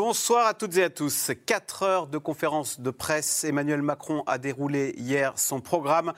[0.00, 1.32] Bonsoir à toutes et à tous.
[1.44, 3.42] Quatre heures de conférence de presse.
[3.42, 6.12] Emmanuel Macron a déroulé hier son programme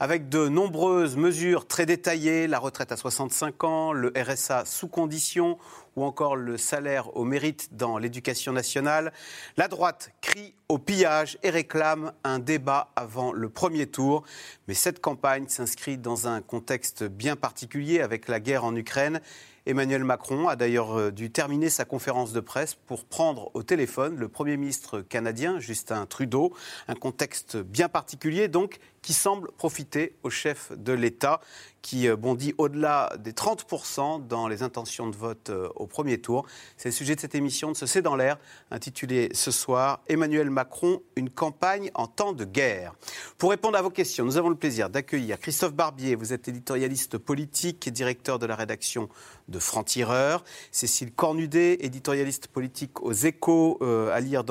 [0.00, 2.46] avec de nombreuses mesures très détaillées.
[2.46, 5.58] La retraite à 65 ans, le RSA sous condition
[5.96, 9.12] ou encore le salaire au mérite dans l'éducation nationale.
[9.58, 14.24] La droite crie au pillage et réclame un débat avant le premier tour.
[14.66, 19.20] Mais cette campagne s'inscrit dans un contexte bien particulier avec la guerre en Ukraine
[19.66, 24.16] Emmanuel Macron a d'ailleurs euh, dû terminer sa conférence de presse pour prendre au téléphone
[24.16, 26.54] le Premier ministre canadien, Justin Trudeau.
[26.86, 31.40] Un contexte bien particulier donc qui semble profiter au chef de l'État
[31.86, 36.44] qui euh, bondit au-delà des 30% dans les intentions de vote euh, au premier tour.
[36.76, 38.36] C'est le sujet de cette émission de Ce C'est dans l'air,
[38.72, 42.96] intitulée ce soir Emmanuel Macron, une campagne en temps de guerre.
[43.38, 46.16] Pour répondre à vos questions, nous avons le plaisir d'accueillir Christophe Barbier.
[46.16, 49.08] Vous êtes éditorialiste politique et directeur de la rédaction
[49.46, 50.42] de Franc-Tireur.
[50.72, 54.42] Cécile Cornudet, éditorialiste politique aux Échos, euh, à lire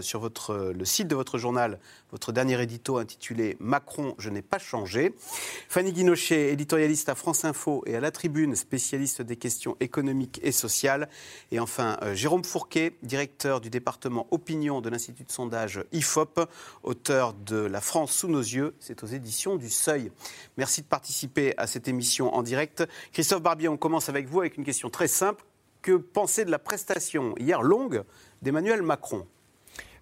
[0.00, 1.78] sur le site de votre journal
[2.10, 5.14] votre dernier édito intitulé Macron, je n'ai pas changé.
[5.68, 10.52] Fanny Guinochet, éditorialiste à France Info et à La Tribune, spécialiste des questions économiques et
[10.52, 11.08] sociales.
[11.50, 16.48] Et enfin, euh, Jérôme Fourquet, directeur du département opinion de l'Institut de sondage IFOP,
[16.84, 18.74] auteur de La France sous nos yeux.
[18.78, 20.12] C'est aux éditions du Seuil.
[20.56, 22.84] Merci de participer à cette émission en direct.
[23.12, 25.44] Christophe Barbier, on commence avec vous avec une question très simple.
[25.82, 28.04] Que penser de la prestation hier longue
[28.42, 29.26] d'Emmanuel Macron?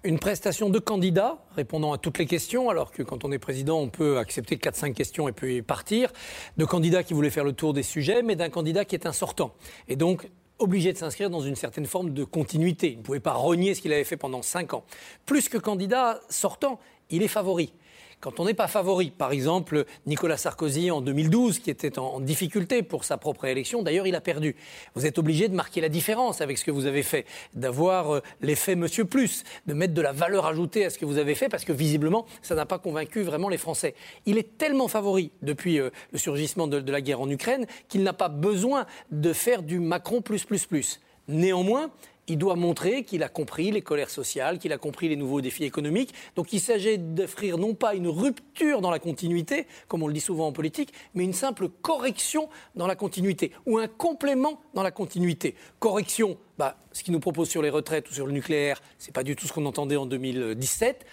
[0.05, 3.81] Une prestation de candidat répondant à toutes les questions, alors que quand on est président,
[3.81, 6.13] on peut accepter 4-5 questions et puis partir,
[6.57, 9.13] de candidat qui voulait faire le tour des sujets, mais d'un candidat qui est un
[9.13, 9.55] sortant.
[9.89, 12.93] Et donc, obligé de s'inscrire dans une certaine forme de continuité.
[12.93, 14.85] Il ne pouvait pas renier ce qu'il avait fait pendant 5 ans.
[15.27, 16.79] Plus que candidat sortant,
[17.11, 17.73] il est favori
[18.25, 19.11] quand on n'est pas favori.
[19.11, 24.07] Par exemple, Nicolas Sarkozy en 2012, qui était en, difficulté pour sa propre élection, d'ailleurs,
[24.07, 24.57] il a perdu.
[24.95, 28.23] Vous êtes obligé de marquer la différence avec ce que vous avez fait, d'avoir euh,
[28.41, 31.51] l'effet Monsieur Plus, de mettre de la valeur ajoutée à ce que vous avez fait,
[31.51, 33.95] parce que visiblement, ça n'a pas convaincu vraiment les Français.
[34.25, 38.05] Il est tellement favori depuis euh, le surgissement de, de la guerre en Ukraine qu'il
[38.05, 41.01] n'a pas besoin de faire du Macron plus plus plus.
[41.29, 41.91] Néanmoins,
[42.29, 45.64] il doit montrer qu'il a compris les colères sociales, qu'il a compris les nouveaux défis
[45.64, 46.14] économiques.
[46.36, 50.20] Donc il s'agit d'offrir non pas une rupture dans la continuité, comme on le dit
[50.20, 54.90] souvent en politique, mais une simple correction dans la continuité, ou un complément dans la
[54.90, 55.55] continuité.
[55.79, 59.13] Correction, bah, ce qu'il nous propose sur les retraites ou sur le nucléaire, ce n'est
[59.13, 61.05] pas du tout ce qu'on entendait en 2017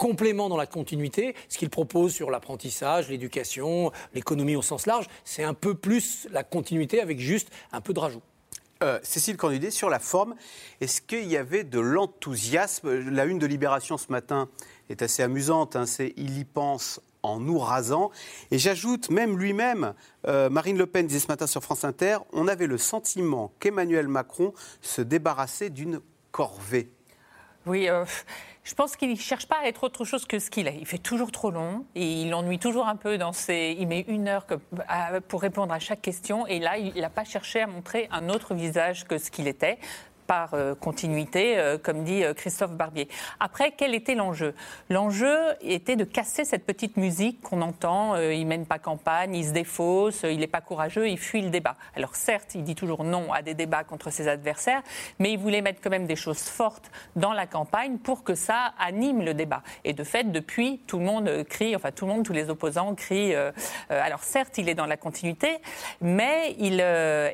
[0.00, 5.44] complément dans la continuité, ce qu'il propose sur l'apprentissage, l'éducation, l'économie au sens large, c'est
[5.44, 8.22] un peu plus la continuité avec juste un peu de rajout.
[8.82, 10.34] Euh, Cécile Cornudet, sur la forme,
[10.80, 13.10] est-ce qu'il y avait de l'enthousiasme?
[13.10, 14.48] La une de Libération ce matin
[14.88, 18.10] est assez amusante, hein, c'est Il y pense en nous rasant.
[18.50, 19.92] Et j'ajoute, même lui-même,
[20.26, 24.08] euh, Marine Le Pen disait ce matin sur France Inter, on avait le sentiment qu'Emmanuel
[24.08, 26.90] Macron se débarrassait d'une corvée.
[27.66, 28.06] Oui, euh,
[28.70, 30.76] je pense qu'il ne cherche pas à être autre chose que ce qu'il est.
[30.78, 33.76] Il fait toujours trop long et il ennuie toujours un peu dans ses.
[33.80, 34.46] Il met une heure
[35.26, 38.54] pour répondre à chaque question et là, il n'a pas cherché à montrer un autre
[38.54, 39.80] visage que ce qu'il était
[40.30, 43.08] par euh, continuité, euh, comme dit euh, Christophe Barbier.
[43.40, 44.54] Après, quel était l'enjeu?
[44.88, 48.14] L'enjeu était de casser cette petite musique qu'on entend.
[48.16, 51.74] il mène pas campagne, il se défausse, il n'est pas courageux, il fuit le débat.
[51.96, 54.82] Alors certes, il dit toujours non à des débats contre ses adversaires,
[55.18, 58.72] mais il voulait mettre quand même des choses fortes dans la campagne pour que ça
[58.78, 59.64] anime le débat.
[59.82, 62.94] Et de fait, depuis, tout le monde crie, enfin tout le monde, tous les opposants
[62.94, 63.34] crient.
[63.88, 65.58] alors certes, il est dans la continuité,
[66.00, 66.84] mais il,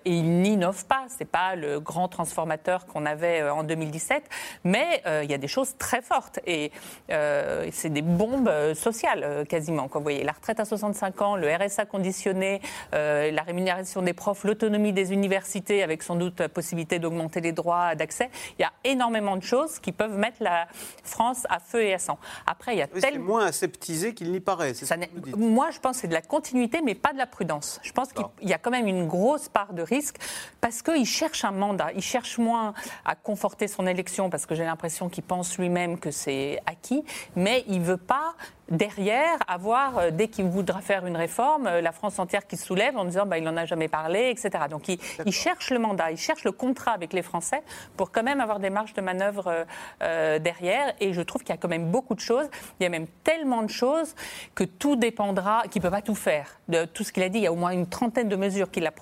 [0.06, 1.04] il n'innove pas.
[1.08, 4.22] C'est pas le grand transformateur qu'on avait euh, en 2017,
[4.64, 6.70] mais euh, il y a des choses très fortes et
[7.10, 9.88] euh, c'est des bombes sociales quasiment.
[9.88, 12.60] Quand vous voyez la retraite à 65 ans, le RSA conditionné,
[12.92, 17.94] la rémunération des profs, l'autonomie des universités avec sans doute la possibilité d'augmenter les droits
[17.94, 20.66] d'accès, il y a énormément de choses qui peuvent mettre la
[21.02, 22.18] France à feu et à sang.
[22.46, 24.74] Après, il y a oui, C'est moins aseptisé qu'il n'y paraît.
[24.74, 24.96] Ça
[25.36, 27.80] moi, je pense que c'est de la continuité, mais pas de la prudence.
[27.82, 30.16] Je pense qu'il y a quand même une grosse part de risque
[30.60, 31.90] parce qu'il cherche un mandat.
[31.94, 32.74] Il cherche moins
[33.04, 37.64] à conforter son élection parce que j'ai l'impression qu'il pense lui-même que c'est acquis, mais
[37.68, 38.34] il ne veut pas
[38.70, 42.66] derrière avoir, euh, dès qu'il voudra faire une réforme, euh, la France entière qui se
[42.66, 44.64] soulève en disant bah, il n'en a jamais parlé, etc.
[44.68, 44.98] Donc il,
[45.32, 47.62] cherche le mandat, il cherche le contrat avec les Français
[47.96, 49.66] pour quand même avoir des marges de manœuvre
[50.02, 50.94] euh, derrière.
[51.00, 52.48] Et je trouve qu'il y a quand même beaucoup de choses.
[52.80, 54.14] Il y a même tellement de choses
[54.54, 56.58] que tout dépendra, qu'il ne peut pas tout faire.
[56.68, 58.70] De tout ce qu'il a dit, il y a au moins une trentaine de mesures
[58.70, 58.92] qu'il a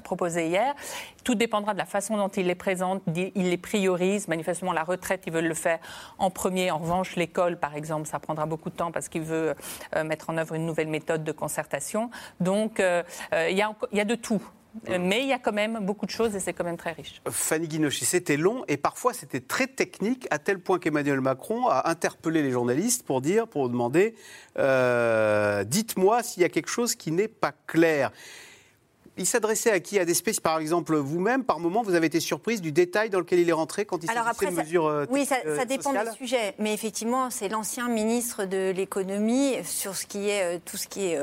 [0.00, 0.74] proposées hier.
[1.22, 4.26] Tout dépendra de la façon dont il les présente, il les priorise.
[4.26, 5.78] Manifestement, la retraite, ils veulent le faire
[6.18, 6.70] en premier.
[6.70, 9.54] En revanche, l'école, par exemple, ça prendra beaucoup de temps parce qu'il veut
[9.94, 12.10] euh, mettre en œuvre une nouvelle méthode de concertation.
[12.40, 13.02] Donc, euh,
[13.34, 14.42] euh, il y, a, de tout.
[14.88, 17.20] Mais il y a quand même beaucoup de choses et c'est quand même très riche.
[17.28, 21.90] Fanny Guinochi, c'était long et parfois c'était très technique, à tel point qu'Emmanuel Macron a
[21.90, 24.14] interpellé les journalistes pour dire, pour demander,
[25.66, 28.12] dites-moi s'il y a quelque chose qui n'est pas clair.
[29.20, 32.20] Il s'adressait à qui À des spécialistes, par exemple vous-même, par moment, vous avez été
[32.20, 35.26] surprise du détail dans lequel il est rentré quand il s'agissait de mesures euh, Oui,
[35.26, 40.30] ça, ça dépend du sujet, mais effectivement, c'est l'ancien ministre de l'économie sur ce qui
[40.30, 41.18] est euh, tout ce qui est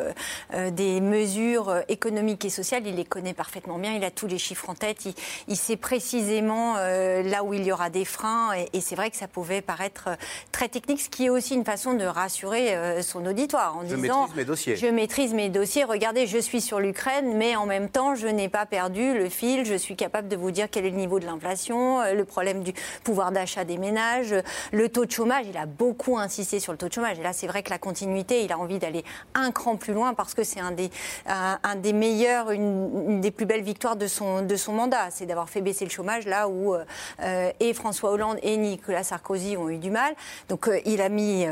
[0.54, 2.84] euh, des mesures économiques et sociales.
[2.86, 3.94] Il les connaît parfaitement bien.
[3.96, 5.08] Il a tous les chiffres en tête.
[5.48, 9.28] Il, sait précisément là où il y aura des freins, et, c'est vrai que ça
[9.28, 10.10] pouvait paraître
[10.52, 14.22] très technique, ce qui est aussi une façon de rassurer son auditoire en je disant
[14.22, 14.76] maîtrise mes dossiers.
[14.76, 15.84] Je maîtrise mes dossiers.
[15.84, 19.66] Regardez, je suis sur l'Ukraine, mais en même temps, je n'ai pas perdu le fil.
[19.66, 22.64] Je suis capable de vous dire quel est le niveau de l'inflation, euh, le problème
[22.64, 22.74] du
[23.04, 24.36] pouvoir d'achat des ménages,
[24.72, 25.46] le taux de chômage.
[25.50, 27.20] Il a beaucoup insisté sur le taux de chômage.
[27.20, 29.04] Et là, c'est vrai que la continuité, il a envie d'aller
[29.34, 30.90] un cran plus loin parce que c'est un des,
[31.26, 31.58] un,
[31.94, 35.10] meilleurs, une, des plus belles victoires de son, de son mandat.
[35.12, 39.58] C'est d'avoir fait baisser le chômage là où euh, et François Hollande et Nicolas Sarkozy
[39.58, 40.14] ont eu du mal.
[40.50, 41.46] Donc, euh, il a mis,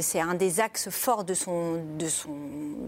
[0.00, 2.30] c'est un des axes forts de son, de, son,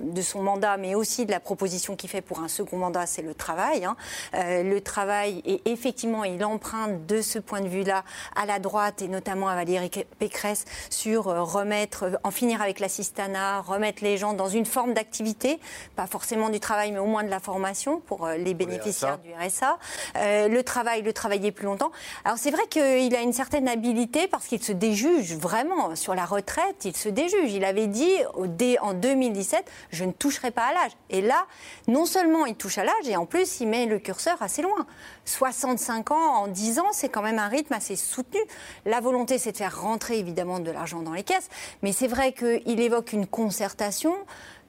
[0.05, 3.23] de son mandat, mais aussi de la proposition qu'il fait pour un second mandat, c'est
[3.23, 3.85] le travail.
[3.85, 3.97] Hein.
[4.35, 8.03] Euh, le travail, et effectivement, il emprunte de ce point de vue-là
[8.35, 12.81] à la droite, et notamment à Valérie Pécresse, sur euh, remettre, euh, en finir avec
[12.81, 15.61] l'assistanat, remettre les gens dans une forme d'activité,
[15.95, 19.79] pas forcément du travail, mais au moins de la formation pour les bénéficiaires du RSA.
[20.17, 21.93] le travail, le travailler plus longtemps.
[22.25, 26.25] Alors c'est vrai qu'il a une certaine habilité parce qu'il se déjuge vraiment sur la
[26.25, 27.53] retraite, il se déjuge.
[27.53, 28.11] Il avait dit
[28.81, 30.93] en 2017, je ne toucherai pas à l'âge.
[31.11, 31.47] Et là,
[31.89, 34.87] non seulement il touche à l'âge et en plus, il met le curseur assez loin.
[35.25, 38.41] 65 ans en 10 ans, c'est quand même un rythme assez soutenu.
[38.85, 41.49] La volonté, c'est de faire rentrer évidemment de l'argent dans les caisses,
[41.83, 44.15] mais c'est vrai qu'il évoque une concertation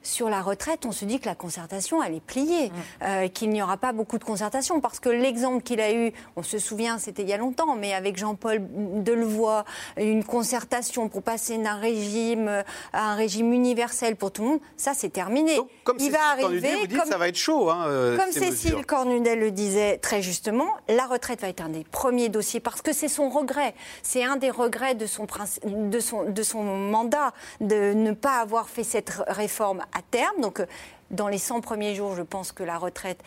[0.02, 2.72] sur la retraite, on se dit que la concertation, elle est pliée,
[3.02, 6.42] euh, qu'il n'y aura pas beaucoup de concertation, parce que l'exemple qu'il a eu, on
[6.42, 8.60] se souvient, c'était il y a longtemps, mais avec Jean-Paul
[9.02, 9.64] Delevoye,
[9.96, 12.62] une concertation pour passer d'un régime
[12.92, 15.58] à un régime universel pour tout le monde, ça c'est terminé.
[15.84, 17.70] comme il va arriver, vous dites, ça va être chaud.
[17.70, 21.84] Hein, euh, comme Cécile Cornudet le disait très justement, la retraite va être un des
[21.84, 25.26] premiers dossiers, parce que c'est son regret, c'est un des regrets de son,
[25.64, 30.40] de son, de son mandat, de ne pas avoir fait cette réforme à terme.
[30.40, 30.66] Donc, euh,
[31.10, 33.22] dans les 100 premiers jours, je pense que la retraite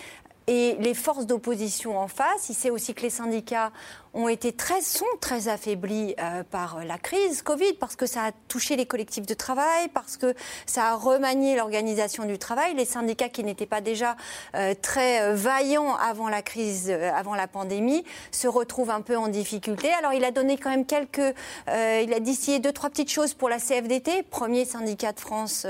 [0.48, 2.50] et les forces d'opposition en face.
[2.50, 3.72] Il sait aussi que les syndicats
[4.16, 8.32] ont été très, sont très affaiblis euh, par la crise Covid, parce que ça a
[8.48, 10.34] touché les collectifs de travail, parce que
[10.66, 12.74] ça a remanié l'organisation du travail.
[12.76, 14.16] Les syndicats qui n'étaient pas déjà
[14.56, 19.28] euh, très euh, vaillants avant la crise, avant la pandémie, se retrouvent un peu en
[19.28, 19.92] difficulté.
[20.00, 21.36] Alors il a donné quand même quelques,
[21.68, 25.68] il a distillé deux, trois petites choses pour la CFDT, premier syndicat de France,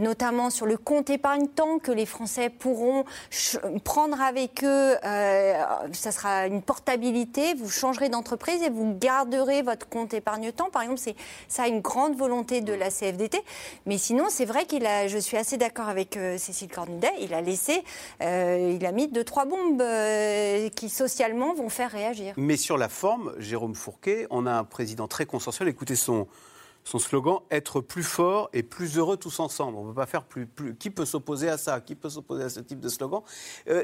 [0.00, 3.04] notamment sur le compte épargne-temps que les Français pourront
[3.84, 4.96] prendre avec eux.
[5.92, 7.54] ça sera une portabilité.
[7.54, 10.70] Vous changerez d'entreprise et vous garderez votre compte épargne-temps.
[10.70, 11.16] Par exemple, c'est
[11.48, 13.42] ça une grande volonté de la CFDT.
[13.86, 17.34] Mais sinon, c'est vrai qu'il a, je suis assez d'accord avec euh, Cécile Cornudet, il
[17.34, 17.82] a laissé,
[18.22, 22.34] euh, il a mis deux, trois bombes euh, qui socialement vont faire réagir.
[22.36, 25.68] Mais sur la forme, Jérôme Fourquet, on a un président très consensuel.
[25.68, 26.26] Écoutez son,
[26.84, 29.76] son slogan être plus fort et plus heureux tous ensemble.
[29.76, 30.48] On ne peut pas faire plus.
[30.78, 31.80] Qui peut s'opposer à ça?
[31.80, 33.22] Qui peut s'opposer à ce type de slogan?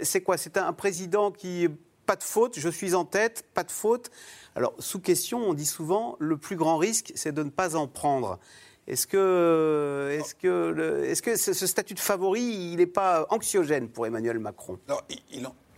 [0.02, 0.36] C'est quoi?
[0.36, 1.68] C'est un, président qui
[2.06, 4.10] pas de faute, je suis en tête, pas de faute.
[4.54, 7.86] Alors, sous question, on dit souvent, le plus grand risque, c'est de ne pas en
[7.86, 8.38] prendre.
[8.86, 14.06] Est-ce que, est que, est que ce, statut de favori, il n'est pas anxiogène pour
[14.06, 14.78] Emmanuel Macron?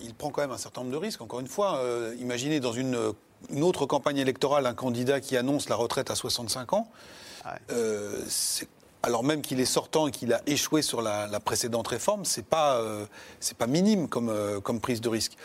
[0.01, 1.23] Il, prend quand même un certain nombre de risques.
[1.23, 2.97] Encore une fois, euh, imaginez dans une,
[3.61, 6.89] autre campagne électorale un candidat qui annonce la retraite à 65 ans.
[7.71, 8.69] Euh, c'est
[9.03, 12.77] alors même qu'il est sortant et qu'il a échoué sur la, précédente réforme, c'est pas
[12.77, 13.07] euh,
[13.57, 15.37] pas minime comme euh, comme prise de risque.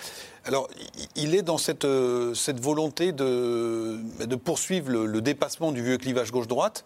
[0.46, 0.68] Alors
[1.16, 6.86] il est dans cette euh, volonté de de poursuivre le, dépassement du vieux clivage gauche-droite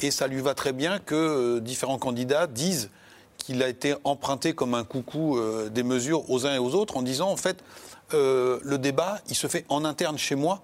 [0.00, 2.90] et ça lui va très bien que différents candidats disent
[3.36, 5.38] qu'il a été emprunté comme un coucou
[5.70, 7.62] des mesures aux uns et aux autres en disant en fait
[8.12, 10.62] le débat il se fait en interne chez moi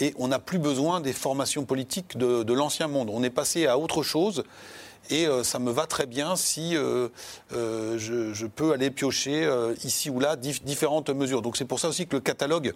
[0.00, 3.10] et on n'a plus besoin des formations politiques de, l'ancien monde.
[3.12, 4.44] On est passé à autre chose.
[5.10, 7.08] Et euh, ça me va très bien si euh,
[7.52, 9.48] euh, je, peux aller piocher
[9.84, 11.42] ici ou là différentes mesures.
[11.42, 12.72] Donc c'est pour ça aussi que le catalogue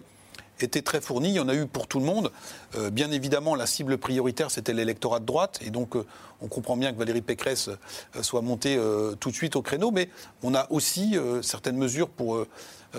[0.61, 1.29] était très fourni.
[1.29, 2.31] Il y en a eu pour tout le monde.
[2.91, 5.59] bien évidemment, la cible prioritaire, c'était l'électorat de droite.
[5.65, 5.95] Et donc,
[6.41, 7.69] on comprend bien que Valérie Pécresse
[8.21, 8.77] soit montée
[9.21, 9.91] tout de suite au créneau.
[9.91, 10.09] Mais
[10.43, 12.45] on a aussi certaines mesures pour,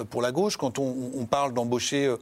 [0.08, 0.56] pour la gauche.
[0.56, 2.16] Quand on parle d'embaucher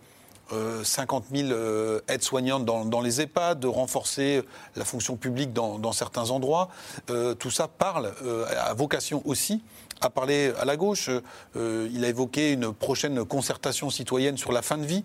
[0.82, 4.42] 50 euh, 000 euh, aides-soignantes dans, les EHPAD, de renforcer
[4.76, 6.68] la fonction publique dans, certains endroits.
[7.10, 8.12] Euh, tout ça parle,
[8.58, 9.62] à vocation aussi,
[10.00, 11.10] à parler à la gauche.
[11.56, 15.04] il a évoqué une prochaine concertation citoyenne sur la fin de vie.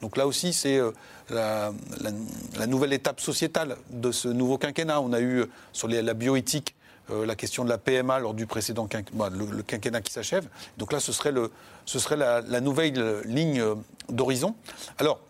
[0.00, 0.80] Donc là aussi, c'est
[1.28, 1.72] la,
[2.66, 5.00] nouvelle étape sociétale de ce nouveau quinquennat.
[5.00, 6.74] On a eu sur la bioéthique
[7.10, 10.48] euh, la question de la PMA lors du précédent quinquennat, le, quinquennat qui s'achève.
[10.78, 11.50] Donc là, ce serait, le,
[11.84, 13.74] ce serait la, nouvelle ligne euh,
[14.08, 14.54] d'horizon.
[14.98, 15.20] Alors,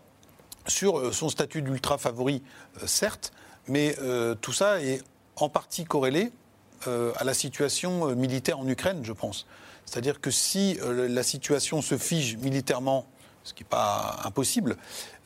[0.67, 2.43] sur euh, son statut d'ultra favori,
[2.85, 3.33] certes,
[3.67, 3.95] mais
[4.41, 5.03] tout ça est
[5.35, 6.31] en partie corrélé
[6.87, 9.45] à la situation militaire en Ukraine, je pense.
[9.85, 13.05] C'est-à-dire que si la situation se fige militairement,
[13.43, 14.77] ce qui n'est pas impossible,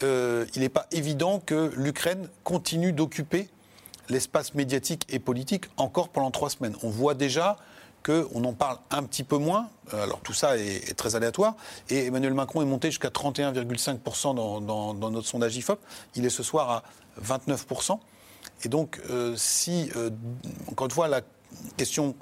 [0.01, 3.49] il n'est pas évident que l'Ukraine continue d'occuper
[4.09, 6.75] l'espace médiatique et politique encore pendant trois semaines.
[6.83, 7.57] On voit déjà
[8.05, 9.69] qu'on en parle un petit peu moins.
[9.93, 11.55] Euh, alors tout ça est, très aléatoire.
[11.89, 15.79] Et Emmanuel Macron est monté jusqu'à 31,5% dans, notre sondage IFOP.
[16.15, 16.83] Il est ce soir à
[17.23, 17.97] 29%.
[18.63, 20.11] Et donc euh, si, euh,
[20.69, 21.21] encore une fois, la
[21.77, 22.15] question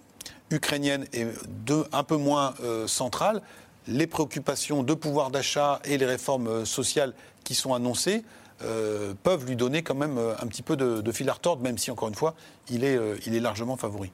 [0.51, 1.27] ukrainienne est
[1.65, 2.53] de, un peu moins
[2.85, 3.41] centrale,
[3.87, 7.13] les préoccupations de pouvoir d'achat et les réformes sociales
[7.43, 8.23] qui sont annoncées
[8.61, 11.77] euh, peuvent lui donner quand même euh, un petit peu de, fil à retordre, même
[11.77, 12.35] si, encore une fois,
[12.69, 14.11] il est, euh, il est largement favori.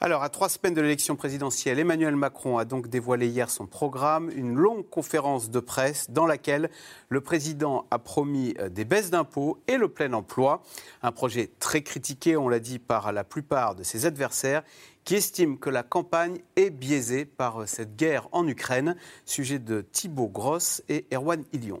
[0.00, 4.30] Alors, à trois semaines de l'élection présidentielle, Emmanuel Macron a donc dévoilé hier son programme,
[4.36, 6.68] une longue conférence de presse dans laquelle
[7.08, 10.62] le président a promis des baisses d'impôts et le plein emploi.
[11.02, 14.62] Un projet très critiqué, on l'a dit, par la plupart de ses adversaires
[15.06, 18.96] qui estiment que la campagne est biaisée par cette guerre en Ukraine.
[19.24, 21.80] Sujet de Thibault Gross et Erwan Ilion.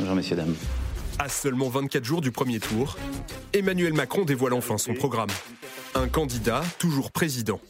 [0.00, 0.54] Bonjour messieurs, dames.
[1.18, 2.96] À seulement 24 jours du premier tour,
[3.52, 5.28] Emmanuel Macron dévoile enfin son programme.
[5.94, 7.60] Un candidat, toujours président.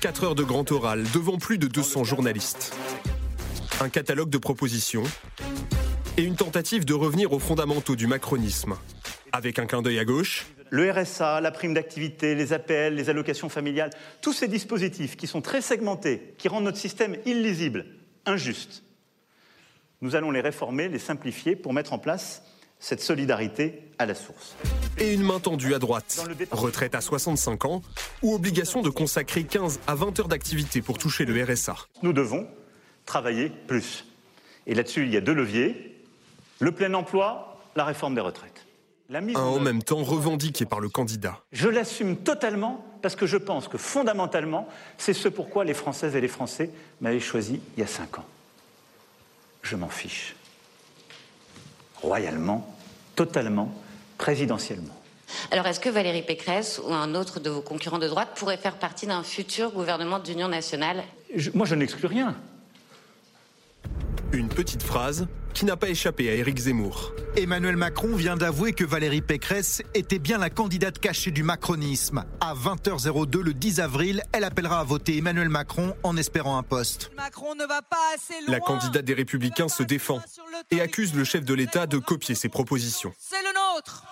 [0.00, 2.74] 4 heures de grand oral devant plus de 200 journalistes.
[3.82, 5.02] Un catalogue de propositions
[6.16, 8.76] et une tentative de revenir aux fondamentaux du macronisme.
[9.32, 10.46] Avec un clin d'œil à gauche.
[10.70, 13.90] Le RSA, la prime d'activité, les APL, les allocations familiales,
[14.22, 17.84] tous ces dispositifs qui sont très segmentés, qui rendent notre système illisible,
[18.24, 18.82] injuste,
[20.00, 22.42] nous allons les réformer, les simplifier pour mettre en place
[22.78, 24.54] cette solidarité à la source.
[24.98, 26.22] Et une main tendue à droite.
[26.50, 27.82] Retraite à 65 ans
[28.22, 31.76] ou obligation de consacrer 15 à 20 heures d'activité pour toucher le RSA.
[32.02, 32.46] Nous devons
[33.06, 34.04] travailler plus.
[34.66, 36.04] Et là-dessus, il y a deux leviers.
[36.58, 38.66] Le plein emploi, la réforme des retraites.
[39.10, 41.40] un en même temps revendiqué par le candidat.
[41.52, 46.20] Je l'assume totalement parce que je pense que fondamentalement, c'est ce pourquoi les Françaises et
[46.20, 48.24] les Français m'avaient choisi il y a cinq ans
[49.66, 50.34] je m'en fiche.
[52.00, 52.74] Royalement,
[53.14, 53.72] totalement,
[54.16, 54.94] présidentiellement.
[55.50, 58.78] Alors, est-ce que Valérie Pécresse ou un autre de vos concurrents de droite pourrait faire
[58.78, 61.02] partie d'un futur gouvernement d'union nationale?
[61.54, 62.36] Moi, je n'exclus rien.
[64.32, 67.14] Une petite phrase qui n'a pas échappé à Éric Zemmour.
[67.34, 72.26] Emmanuel Macron vient d'avouer que Valérie Pécresse était bien la candidate cachée du macronisme.
[72.42, 77.10] À 20h02 le 10 avril, elle appellera à voter Emmanuel Macron en espérant un poste.
[77.16, 80.20] Macron ne va pas assez La candidate des Républicains se défend
[80.70, 83.14] et accuse le chef de l'État de copier ses propositions.
[83.18, 84.04] C'est le nôtre.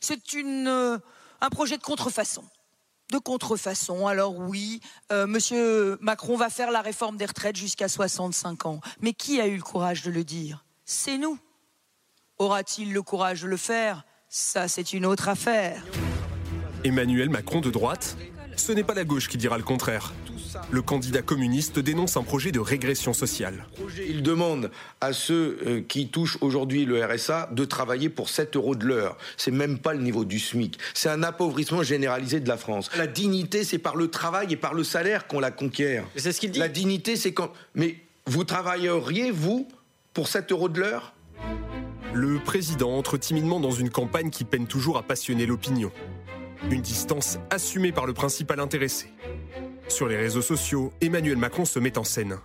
[0.00, 0.96] C'est une, euh,
[1.42, 2.44] un projet de contrefaçon
[3.10, 4.06] de contrefaçon.
[4.06, 4.80] Alors oui,
[5.12, 8.80] euh, Monsieur Macron va faire la réforme des retraites jusqu'à 65 ans.
[9.00, 10.64] Mais qui a eu le courage de le dire?
[10.84, 11.38] C'est nous.
[12.38, 14.04] Aura-t-il le courage de le faire?
[14.28, 15.84] Ça, c'est une autre affaire.
[16.84, 18.16] Emmanuel Macron de droite?
[18.56, 20.12] Ce n'est pas la gauche qui dira le contraire.
[20.70, 23.66] Le candidat communiste dénonce un projet de régression sociale.
[24.08, 28.74] Il demande à ceux euh, qui touchent aujourd'hui le RSA de travailler pour 7 euros
[28.74, 29.16] de l'heure.
[29.36, 30.78] C'est même pas le niveau du SMIC.
[30.94, 32.90] C'est un appauvrissement généralisé de la France.
[32.96, 36.04] La dignité, c'est par le travail et par le salaire qu'on la conquiert.
[36.16, 36.58] C'est ce qu'il dit.
[36.58, 37.52] La dignité, c'est quand.
[37.74, 39.68] Mais vous travailleriez, vous,
[40.14, 41.14] pour 7 euros de l'heure?
[42.12, 45.92] Le président entre timidement dans une campagne qui peine toujours à passionner l'opinion.
[46.70, 49.08] Une distance assumée par le principal intéressé.
[49.90, 52.38] Sur les réseaux sociaux, Emmanuel Macron se met en scène.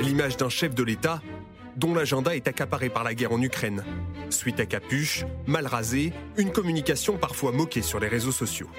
[0.00, 1.20] L'image d'un chef de l'État
[1.76, 3.84] dont l'agenda est accaparé par la guerre en Ukraine.
[4.30, 8.70] Suite à capuche, mal rasé, une communication parfois moquée sur les réseaux sociaux.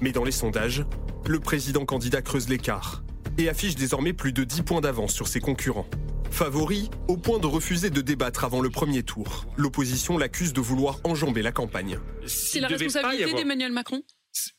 [0.00, 0.84] Mais dans les sondages,
[1.26, 3.02] le président candidat creuse l'écart.
[3.38, 5.86] et affiche désormais plus de 10 points d'avance sur ses concurrents.
[6.30, 9.44] Favori, au point de refuser de débattre avant le premier tour.
[9.56, 11.98] L'opposition l'accuse de vouloir enjamber la campagne.
[12.26, 14.02] C'est la responsabilité d'Emmanuel Macron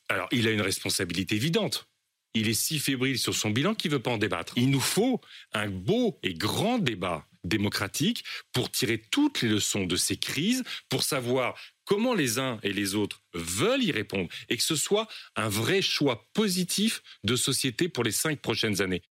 [0.10, 1.88] Alors, il a une responsabilité évidente.
[2.34, 4.54] Il est si fébrile sur son bilan qu'il ne veut pas en débattre.
[4.58, 5.22] Il nous faut
[5.54, 11.04] un beau et grand débat démocratique pour tirer toutes les leçons de ces crises, pour
[11.04, 11.56] savoir
[11.86, 15.82] comment les uns et les autres veulent y répondre et que ce soit un vrai
[15.82, 19.02] choix positif de société pour les cinq prochaines années.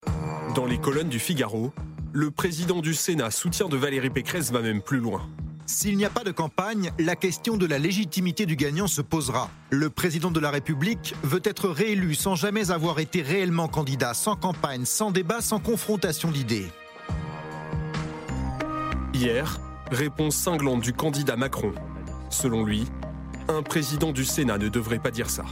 [0.54, 1.72] Dans les colonnes du Figaro,
[2.12, 5.28] le président du Sénat, soutien de Valérie Pécresse, va même plus loin.
[5.68, 9.50] S'il n'y a pas de campagne, la question de la légitimité du gagnant se posera.
[9.70, 14.36] Le président de la République veut être réélu sans jamais avoir été réellement candidat, sans
[14.36, 16.68] campagne, sans débat, sans confrontation d'idées.
[19.12, 19.58] Hier,
[19.90, 21.72] réponse cinglante du candidat Macron.
[22.30, 22.86] Selon lui,
[23.48, 25.44] un président du Sénat ne devrait pas dire ça.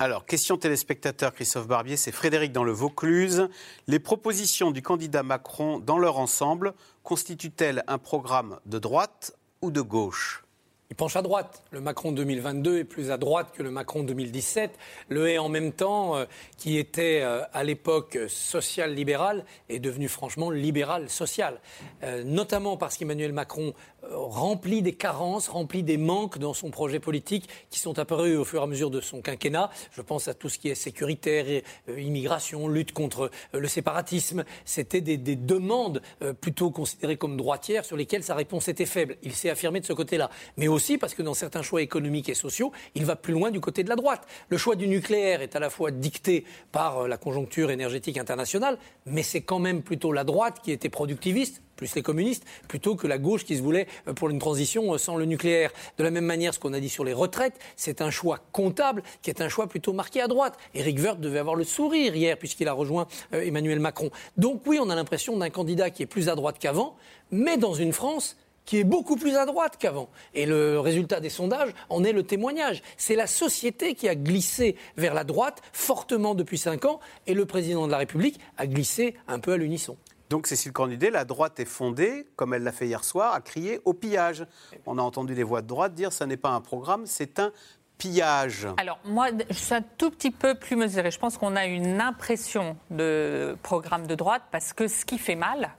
[0.00, 3.48] Alors, question téléspectateur Christophe Barbier, c'est Frédéric dans le Vaucluse.
[3.88, 9.80] Les propositions du candidat Macron dans leur ensemble constituent-elles un programme de droite ou de
[9.80, 10.44] gauche?
[10.90, 11.64] Il penche à droite.
[11.70, 14.70] Le Macron 2022 est plus à droite que le Macron 2017.
[15.08, 16.24] Le est en même temps, euh,
[16.56, 21.60] qui était euh, à l'époque social-libéral, est devenu franchement libéral-social.
[22.04, 27.48] Euh, notamment parce qu'Emmanuel Macron remplit des carences, remplit des manques dans son projet politique
[27.70, 29.70] qui sont apparus au fur et à mesure de son quinquennat.
[29.92, 31.64] Je pense à tout ce qui est sécuritaire, et,
[31.96, 34.44] immigration, lutte contre le séparatisme.
[34.64, 36.02] C'était des, des, demandes
[36.40, 39.16] plutôt considérées comme droitières sur lesquelles sa réponse était faible.
[39.22, 40.30] Il s'est affirmé de ce côté-là.
[40.56, 43.60] Mais aussi parce que dans certains choix économiques et sociaux, il va plus loin du
[43.60, 44.26] côté de la droite.
[44.48, 48.78] Le choix du nucléaire est à la fois dicté par euh, la conjoncture énergétique internationale,
[49.06, 53.06] mais c'est quand même plutôt la droite qui était productiviste, plus les communistes, plutôt que
[53.06, 55.70] la gauche qui se voulait euh, pour une transition euh, sans le nucléaire.
[55.96, 59.02] De la même manière, ce qu'on a dit sur les retraites, c'est un choix comptable
[59.22, 60.58] qui est un choix plutôt marqué à droite.
[60.74, 64.10] Éric Woerth devait avoir le sourire hier puisqu'il a rejoint Emmanuel Macron.
[64.36, 66.96] Donc oui, on a l'impression d'un candidat qui est plus à droite qu'avant,
[67.30, 68.36] mais dans une France
[68.68, 70.10] qui est beaucoup plus à droite qu'avant.
[70.34, 72.82] Et le résultat des sondages en est le témoignage.
[72.98, 77.46] C'est la société qui a glissé vers la droite fortement depuis cinq ans et le
[77.46, 79.96] président de la République a glissé un peu à l'unisson.
[80.30, 83.80] Donc Cécile Cornudet, la droite est fondée, comme elle l'a fait hier soir, à crier
[83.84, 84.46] au pillage.
[84.84, 87.50] On a entendu les voix de droite dire ce n'est pas un programme, c'est un
[87.96, 91.10] pillage Alors moi, je suis un tout petit peu plus mesurée.
[91.10, 95.34] Je pense qu'on a une impression de programme de droite parce que ce qui fait
[95.34, 95.70] mal,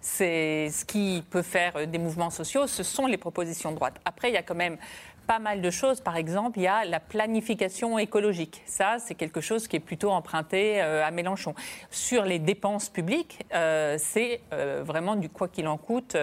[0.00, 3.94] c'est ce qui peut faire des mouvements sociaux, ce sont les propositions de droite.
[4.04, 4.76] Après, il y a quand même
[5.26, 6.00] pas mal de choses.
[6.00, 8.62] Par exemple, il y a la planification écologique.
[8.66, 11.54] Ça, c'est quelque chose qui est plutôt emprunté euh, à Mélenchon.
[11.90, 16.16] Sur les dépenses publiques, euh, c'est euh, vraiment du quoi qu'il en coûte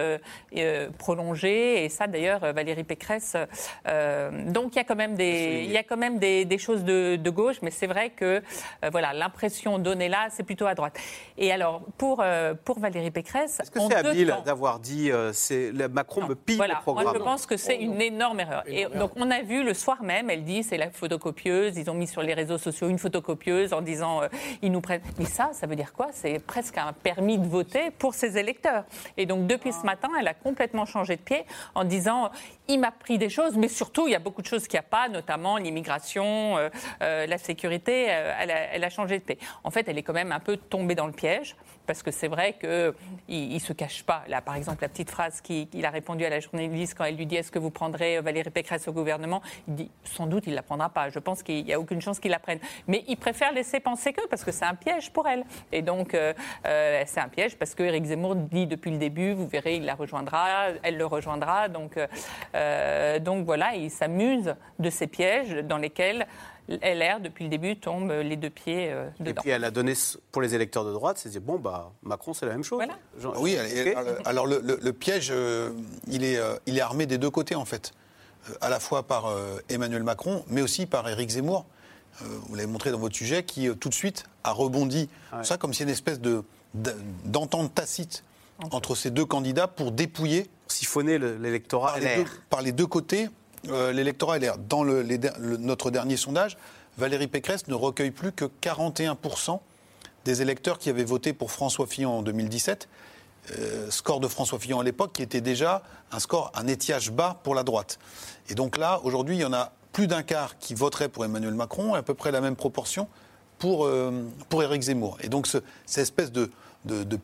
[0.98, 1.84] prolongé.
[1.84, 3.36] Et ça, d'ailleurs, Valérie Pécresse.
[3.84, 7.30] donc, il y a quand même des, il y a quand même des, choses de,
[7.30, 8.42] gauche, mais c'est vrai que
[8.90, 10.98] voilà, l'impression donnée là, c'est plutôt à droite.
[11.38, 12.22] Et alors, pour,
[12.64, 13.60] pour Valérie Pécresse.
[13.60, 17.22] Est-ce que c'est habile d'avoir dit c'est, Macron me pille voilà, le programme Moi, je
[17.22, 18.62] pense que c'est une énorme erreur.
[18.66, 21.94] Et donc on a vu le soir même, elle dit c'est la photocopieuse, ils ont
[21.94, 24.28] mis sur les réseaux sociaux une photocopieuse en disant euh,
[24.62, 25.02] ils nous prennent.
[25.18, 26.08] Mais ça, ça veut dire quoi?
[26.12, 28.84] C'est presque un permis de voter pour ses électeurs.
[29.16, 32.30] Et donc depuis ce matin, elle a complètement changé de pied en disant
[32.68, 34.84] il m'a pris des choses, mais surtout il y a beaucoup de choses qu'il n'y
[34.84, 36.68] a pas, notamment l'immigration, euh,
[37.02, 38.04] euh, la sécurité.
[38.04, 39.38] Elle a, elle, a, changé de pied.
[39.64, 42.28] En fait, elle est quand même un peu tombée dans le piège parce que c'est
[42.28, 44.22] vrai qu'il ne se cache pas.
[44.28, 47.26] Là, par exemple, la petite phrase qu'il a répondu à la journaliste quand elle lui
[47.26, 49.42] dit Est-ce que vous prendrez Valérie Pécresse au gouvernement?
[49.68, 51.10] Il dit Sans doute, il ne la prendra pas.
[51.10, 52.58] Je pense qu'il n'y a aucune chance qu'il la prenne.
[52.86, 55.44] Mais il préfère laisser penser que, parce que c'est un piège pour elle.
[55.72, 56.32] Et donc, euh,
[56.66, 59.94] euh, c'est un piège parce qu'Éric Zemmour dit depuis le début Vous verrez, il la
[59.94, 61.66] rejoindra, elle le rejoindra.
[62.54, 66.26] Euh, donc voilà, il s'amuse de ces pièges dans lesquels
[66.78, 69.30] LR, depuis le début, tombe les deux pieds euh, dedans.
[69.30, 69.94] Et puis elle a donné
[70.30, 72.82] pour les électeurs de droite, c'est bon, bah, Macron, c'est la même chose.
[73.38, 73.56] Oui,
[74.24, 75.70] alors le, piège, euh,
[76.06, 77.92] il, est, euh, il est armé des deux côtés, en fait.
[78.60, 79.34] à la fois par
[79.68, 81.66] Emmanuel Macron, mais aussi par Éric Zemmour.
[82.20, 85.08] vous l'avez montré dans votre sujet, qui tout de suite a rebondi.
[85.42, 86.44] Ça, comme si une espèce de,
[87.24, 88.24] d'entente tacite
[88.70, 90.48] entre ces deux candidats pour dépouiller.
[90.68, 91.96] Siphonner l'électorat
[92.48, 93.28] par les deux côtés
[93.68, 94.58] euh, l'électorat LR.
[94.58, 96.56] Dans notre dernier sondage,
[96.98, 99.60] Valérie Pécresse ne recueille plus que 41%
[100.24, 102.88] des électeurs qui avaient voté pour François Fillon en 2017.
[103.58, 107.40] Euh, score de François Fillon à l'époque qui était déjà un score, un étiage bas
[107.42, 107.98] pour la droite.
[108.48, 111.54] Et donc là, aujourd'hui, il y en a plus d'un quart qui voterait pour Emmanuel
[111.54, 113.08] Macron et à peu près la même proportion
[113.58, 115.18] pour, euh, pour Éric Zemmour.
[115.22, 115.64] Et donc cette
[116.02, 116.50] espèce de,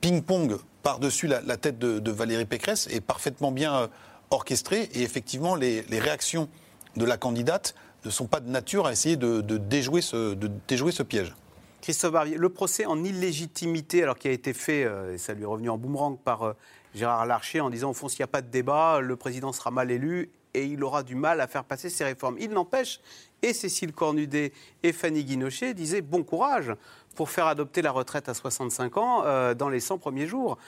[0.00, 3.88] ping-pong par-dessus la, tête de, Valérie Pécresse est parfaitement bien
[4.30, 6.48] orchestré et effectivement les, réactions
[6.96, 10.34] de la candidate ne sont pas de nature à essayer de, déjouer, ce,
[10.68, 11.34] déjouer ce piège.
[11.80, 15.44] Christophe Barbier, le procès en illégitimité, alors qui a été fait, euh, et ça lui
[15.44, 16.52] est revenu en boomerang par euh,
[16.94, 19.70] Gérard Larcher en disant au fond s'il n'y a pas de débat, le président sera
[19.70, 22.36] mal élu et il aura du mal à faire passer ses réformes.
[22.40, 23.00] Il n'empêche,
[23.42, 26.74] et Cécile Cornudet et Fanny Guinochet disaient bon courage
[27.14, 30.58] pour faire adopter la retraite à 65 ans euh, dans les 100 premiers jours,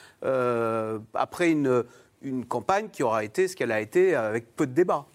[1.15, 1.85] après une,
[2.23, 5.07] une campagne qui aura été ce qu'elle a été avec peu de débats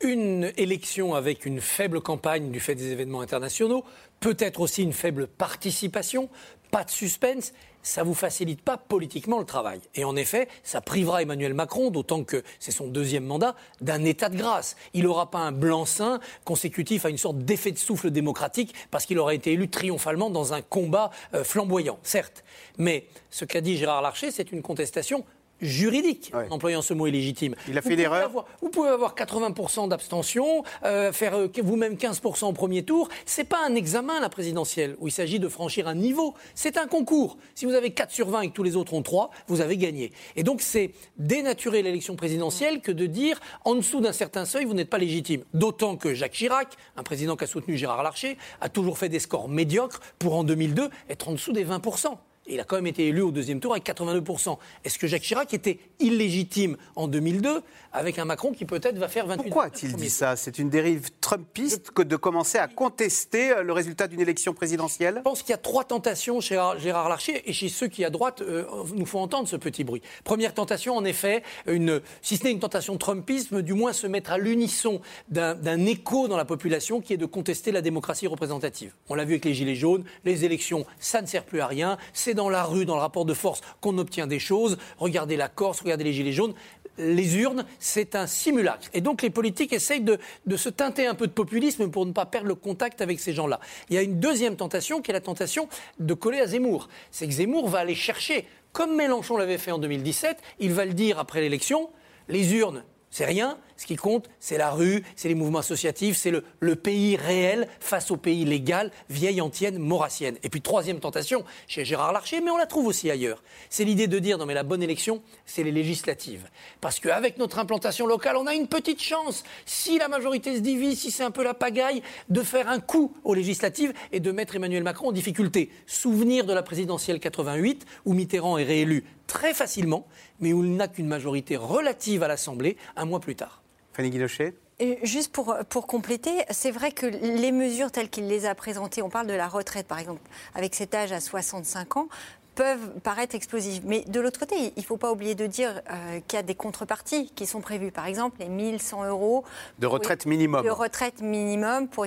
[0.00, 3.84] une élection avec une faible campagne du fait des événements internationaux,
[4.20, 6.28] peut-être aussi une faible participation,
[6.70, 9.80] pas de suspense, ça vous facilite pas politiquement le travail.
[9.94, 14.28] Et en effet, ça privera Emmanuel Macron, d'autant que c'est son deuxième mandat, d'un état
[14.28, 14.76] de grâce.
[14.92, 19.18] Il n'aura pas un blanc-seing consécutif à une sorte d'effet de souffle démocratique parce qu'il
[19.18, 22.44] aura été élu triomphalement dans un combat euh, flamboyant, certes.
[22.76, 25.24] Mais ce qu'a dit Gérard Larcher, c'est une contestation
[25.60, 27.54] juridique, en employant ce mot illégitime.
[27.68, 28.44] Il a fait l'erreur.
[28.62, 33.08] Vous pouvez avoir 80% d'abstention, euh, faire euh, vous-même 15% au premier tour.
[33.26, 36.34] C'est pas un examen, la présidentielle, où il s'agit de franchir un niveau.
[36.54, 37.38] C'est un concours.
[37.54, 39.76] Si vous avez 4 sur 20 et que tous les autres ont 3, vous avez
[39.76, 40.12] gagné.
[40.36, 44.74] Et donc, c'est dénaturer l'élection présidentielle que de dire en dessous d'un certain seuil, vous
[44.74, 45.44] n'êtes pas légitime.
[45.54, 49.20] D'autant que Jacques Chirac, un président qui a soutenu Gérard Larcher, a toujours fait des
[49.20, 52.16] scores médiocres pour en 2002 être en dessous des 20%
[52.48, 54.58] il a quand même été élu au deuxième tour avec 82%.
[54.84, 59.26] Est-ce que Jacques Chirac était illégitime en 2002 avec un Macron qui peut-être va faire
[59.26, 59.36] 28%.
[59.36, 60.36] Pourquoi a-t-il dit ça?
[60.36, 65.14] C'est une dérive trumpiste que de commencer à contester euh, le résultat d'une élection présidentielle?
[65.16, 68.10] Je pense qu'il y a trois tentations chez Gérard Larcher et chez ceux qui, à
[68.10, 70.02] droite, euh, nous font entendre ce petit bruit.
[70.24, 74.32] Première tentation, en effet, une, si ce n'est une tentation trumpisme, du moins se mettre
[74.32, 78.94] à l'unisson d'un écho dans la population qui est de contester la démocratie représentative.
[79.08, 81.98] On l'a vu avec les Gilets jaunes, les élections, ça ne sert plus à rien,
[82.12, 84.78] c'est dans la rue, dans le rapport de force qu'on obtient des choses.
[84.98, 86.54] Regardez la Corse, regardez les Gilets jaunes
[86.98, 88.88] les urnes, c'est un simulacre.
[88.92, 90.18] Et donc les politiques essayent de,
[90.56, 93.60] se teinter un peu de populisme pour ne pas perdre le contact avec ces gens-là.
[93.88, 95.68] Il y a une deuxième tentation qui est la tentation
[96.00, 96.88] de coller à Zemmour.
[97.10, 100.92] C'est que Zemmour va aller chercher, comme Mélenchon l'avait fait en 2017, il va le
[100.94, 101.88] dire après l'élection,
[102.28, 103.58] les urnes, c'est rien.
[103.78, 108.10] Ce qui compte, c'est la rue, c'est les mouvements associatifs, c'est le, pays réel face
[108.10, 110.36] au pays légal, vieille antienne, maurassienne.
[110.42, 114.08] Et puis troisième tentation, chez Gérard Larcher, mais on la trouve aussi ailleurs, c'est l'idée
[114.08, 116.48] de dire, non mais la bonne élection, c'est les législatives.
[116.80, 120.98] Parce qu'avec notre implantation locale, on a une petite chance, si la majorité se divise,
[120.98, 124.56] si c'est un peu la pagaille, de faire un coup aux législatives et de mettre
[124.56, 125.70] Emmanuel Macron en difficulté.
[125.86, 130.08] Souvenir de la présidentielle 88, où Mitterrand est réélu très facilement,
[130.40, 133.62] mais où il n'a qu'une majorité relative à l'Assemblée un mois plus tard.
[133.98, 134.54] Fanny Guilochet
[135.02, 139.08] Juste pour, pour compléter, c'est vrai que les mesures telles qu'il les a présentées, on
[139.08, 140.20] parle de la retraite par exemple,
[140.54, 142.08] avec cet âge à 65 ans,
[142.54, 143.82] peuvent paraître explosives.
[143.86, 146.42] Mais de l'autre côté, il ne faut pas oublier de dire euh, qu'il y a
[146.42, 147.92] des contreparties qui sont prévues.
[147.92, 149.44] Par exemple, les 1100 euros.
[149.78, 150.64] De retraite minimum.
[150.64, 151.88] De retraite minimum.
[151.88, 152.06] Pour...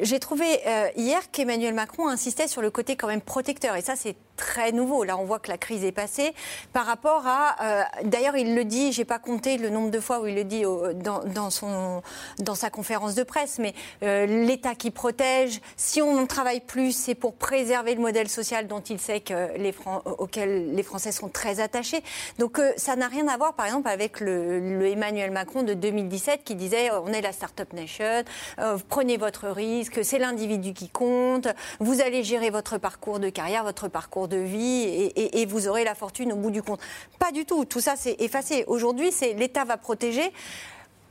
[0.00, 3.76] J'ai trouvé euh, hier qu'Emmanuel Macron insistait sur le côté quand même protecteur.
[3.76, 5.02] Et ça, c'est très nouveau.
[5.04, 6.34] Là, on voit que la crise est passée
[6.72, 7.56] par rapport à.
[7.62, 10.44] Euh, d'ailleurs, il le dit, j'ai pas compté le nombre de fois où il le
[10.44, 12.02] dit dans, dans, son,
[12.38, 15.60] dans sa conférence de presse, mais l'État qui protège.
[15.76, 19.74] Si on travaille plus, c'est pour préserver le modèle social dont il sait que les
[20.04, 22.02] auxquels les Français sont très attachés.
[22.38, 26.44] Donc euh, ça n'a rien à voir, par exemple, avec le, Emmanuel Macron de 2017
[26.44, 28.22] qui disait euh, on est la start-up nation,
[28.58, 31.48] euh, prenez votre risque, c'est l'individu qui compte,
[31.80, 35.84] vous allez gérer votre parcours de carrière, votre parcours de vie et, et vous aurez
[35.84, 36.80] la fortune au bout du compte.
[37.18, 37.64] Pas du tout.
[37.64, 38.64] Tout ça, c'est effacé.
[38.66, 40.32] Aujourd'hui, c'est l'État va protéger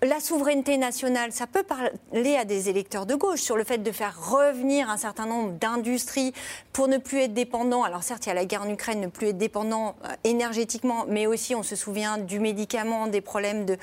[0.03, 3.91] la souveraineté nationale, ça peut parler à des électeurs de gauche sur le fait de
[3.91, 6.33] faire revenir un certain nombre d'industries
[6.71, 7.83] pour ne plus être dépendant.
[7.83, 11.05] Alors certes, il y a la guerre en Ukraine, ne plus être dépendant euh, énergétiquement,
[11.07, 13.77] mais aussi on se souvient du médicament, des problèmes de,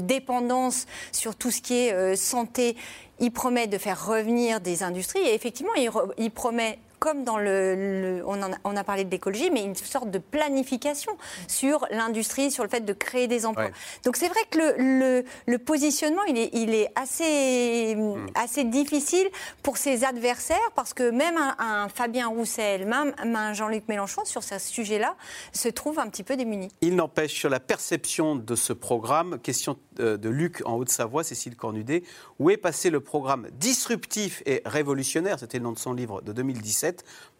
[0.00, 2.76] dépendance sur tout ce qui est euh, santé.
[3.20, 5.72] Il promet de faire revenir des industries et effectivement,
[6.18, 11.12] il promet comme dans le, on, a, parlé de l'écologie, mais une sorte de planification
[11.48, 13.70] sur l'industrie, sur le fait de créer des emplois.
[14.04, 18.26] Donc c'est vrai que le, le, positionnement, il est, il est assez, hmm.
[18.34, 19.28] assez difficile
[19.62, 24.58] pour ses adversaires, parce que même un, Fabien Roussel, même un Jean-Luc Mélenchon, sur ce
[24.58, 25.16] sujet-là,
[25.52, 26.68] se trouve un petit peu démuni.
[26.80, 31.56] Il n'empêche, sur la perception de ce programme, question euh, de Luc en Haute-Savoie, Cécile
[31.56, 32.02] Cornudet,
[32.38, 36.32] où est passé le programme disruptif et révolutionnaire, c'était le nom de son livre de
[36.32, 36.85] 2017,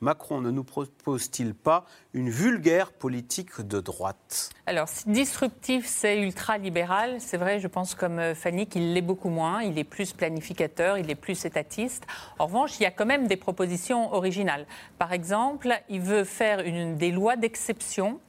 [0.00, 4.50] Macron ne nous propose-t-il pas une vulgaire politique de droite?
[4.66, 7.16] Alors, disruptif, c'est ultra-libéral.
[7.20, 9.62] C'est vrai, je pense comme euh, Fanny qu'il l'est beaucoup moins.
[9.62, 12.04] Il est plus planificateur, il est plus étatiste.
[12.38, 14.66] En revanche, il y a quand même des propositions originales.
[14.98, 18.20] Par exemple, il veut faire une, des lois d'exception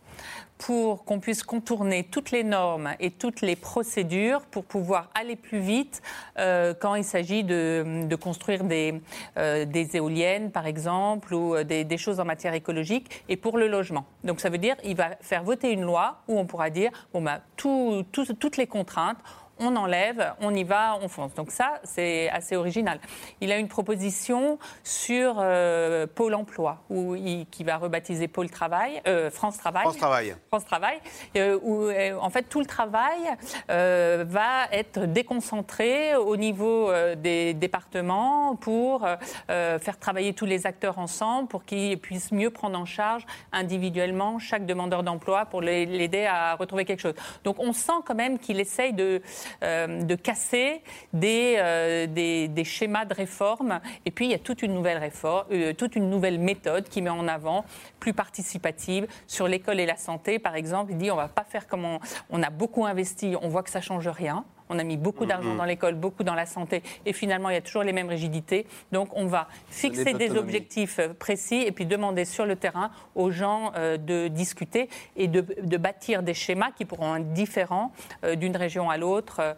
[0.57, 5.59] pour qu'on puisse contourner toutes les normes et toutes les procédures pour pouvoir aller plus
[5.59, 6.01] vite
[6.39, 9.01] euh, quand il s'agit de, construire des,
[9.37, 13.67] euh, des, éoliennes, par exemple, ou euh, des, choses en matière écologique, et pour le
[13.67, 14.05] logement.
[14.23, 17.21] Donc ça veut dire qu'il va faire voter une loi où on pourra dire, bon,
[17.21, 19.17] bah, toutes les contraintes,
[19.59, 21.33] on enlève, on y va, on fonce.
[21.33, 22.99] Donc ça, c'est assez original.
[23.41, 27.15] Il a une proposition sur euh, Pôle Emploi, où
[27.51, 29.83] qui va rebaptiser Pôle Travail, euh, France Travail.
[29.83, 30.35] France Travail.
[30.49, 30.99] France Travail,
[31.35, 31.89] euh, où
[32.21, 33.19] en fait tout le travail
[33.67, 39.07] va être déconcentré au niveau des départements pour
[39.47, 44.65] faire travailler tous les acteurs ensemble, pour qu'ils puissent mieux prendre en charge individuellement chaque
[44.65, 47.15] demandeur d'emploi pour l'aider à retrouver quelque chose.
[47.43, 49.21] Donc on sent quand même qu'il essaye de
[49.63, 50.81] euh, de casser
[51.23, 53.79] euh, des, des, schémas de réforme.
[54.05, 57.01] Et puis, il y a toute une nouvelle réforme, euh, toute une nouvelle méthode qui
[57.01, 57.65] met en avant,
[57.99, 60.91] plus participative, sur l'école et la santé, par exemple.
[60.91, 63.69] Il dit, on va pas faire comme on, on a beaucoup investi, on voit que
[63.69, 64.45] ça ne change rien.
[64.69, 65.57] On a mis beaucoup mm, d'argent mm.
[65.57, 68.65] dans l'école, beaucoup dans la santé, et finalement, il y a toujours les mêmes rigidités.
[68.91, 73.31] Donc, on va fixer des objectifs euh, précis et puis demander sur le terrain aux
[73.31, 77.91] gens euh, de discuter et de, bâtir des schémas qui pourront être différents
[78.23, 79.55] euh, d'une région à l'autre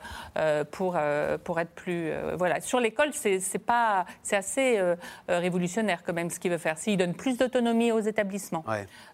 [0.71, 0.97] pour,
[1.43, 2.11] pour être plus.
[2.37, 2.61] voilà.
[2.61, 4.79] Sur l'école, c'est pas, c'est assez
[5.27, 6.77] révolutionnaire quand même ce qu'il veut faire.
[6.77, 8.63] S'il donne plus d'autonomie aux établissements.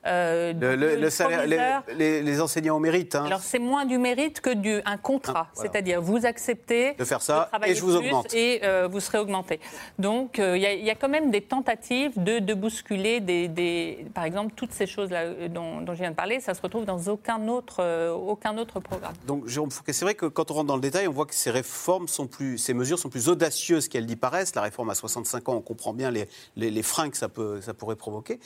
[0.04, 3.16] le, salaire, les, enseignants au mérite.
[3.16, 3.26] Hein.
[3.26, 5.48] Alors, c'est moins du mérite que du un contrat.
[5.50, 8.34] Ah, C'est-à-dire c'est-à-dire vous acceptez de faire ça et je vous augmente.
[8.34, 9.60] Et euh, vous serez augmenté.
[10.00, 14.72] Donc euh, il y, a quand même des tentatives de, bousculer, des, par exemple, toutes
[14.72, 18.58] ces choses-là euh, dont, je viens de parler, ça se retrouve dans aucun autre, aucun
[18.58, 19.14] autre programme.
[19.28, 21.36] Donc Jérôme Fouquet, c'est vrai que quand on rentre dans le détail, on voit que
[21.36, 24.56] ces réformes sont plus, ces mesures sont plus audacieuses qu'elles y paraissent.
[24.56, 27.74] La réforme à 65 ans, on comprend bien les, les, freins que ça, peut, ça
[27.74, 28.40] pourrait provoquer.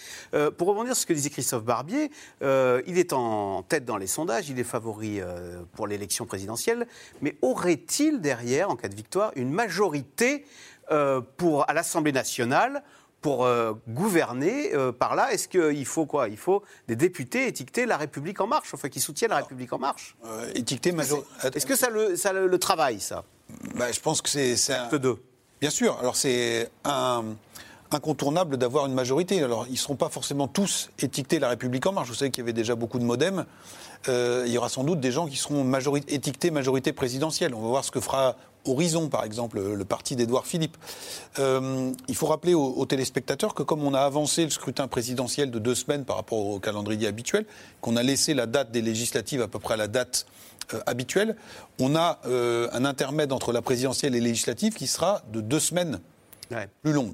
[0.57, 4.49] pour rebondir sur ce que disait Christophe Barbier, il est en tête dans les sondages,
[4.49, 5.19] il est favori
[5.73, 6.87] pour l'élection présidentielle,
[7.21, 10.45] mais mais aurait-il derrière, en cas de victoire, une majorité
[10.91, 12.83] euh, pour, à l'Assemblée nationale
[13.21, 15.31] pour euh, gouverner euh, par là?
[15.31, 16.29] Est-ce qu'il faut quoi?
[16.29, 19.77] Il faut des députés étiqueter La République en marche, enfin qui soutiennent La République en
[19.77, 20.15] marche
[20.55, 20.93] Étiqueter
[21.53, 23.23] Est-ce que ça le, ça le, travail, ça?
[23.75, 24.55] Bah, Je pense que c'est...
[24.71, 24.97] Un...
[24.97, 25.21] deux.
[25.61, 25.97] Bien sûr.
[25.99, 26.71] Alors c'est
[27.91, 29.43] incontournable d'avoir une majorité.
[29.43, 32.09] Alors ils ne seront pas forcément tous étiquetés La République en marche.
[32.09, 33.45] Vous savez qu'il y avait déjà beaucoup de modems.
[34.07, 35.69] Euh, il y aura sans doute des gens qui seront
[36.07, 37.53] étiquetés majorité présidentielle.
[37.53, 40.77] On va voir ce que fera Horizon, par exemple, le parti d'Édouard Philippe.
[41.39, 45.59] Euh, il faut rappeler aux, téléspectateurs que comme on a avancé le scrutin présidentiel de
[45.59, 47.45] deux semaines par rapport au calendrier habituel,
[47.81, 50.25] qu'on a laissé la date des législatives à peu près à la date
[50.73, 51.35] euh, habituelle,
[51.79, 55.99] on a un intermède entre la présidentielle et les législatives qui sera de deux semaines
[56.81, 57.13] plus longue.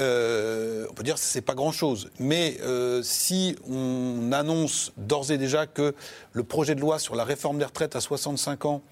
[0.00, 2.10] Euh, on peut dire que ce n'est pas grand-chose.
[2.18, 5.94] Mais euh, si on annonce d'ores et déjà que
[6.32, 8.82] le projet de loi sur la réforme des retraites à 65 ans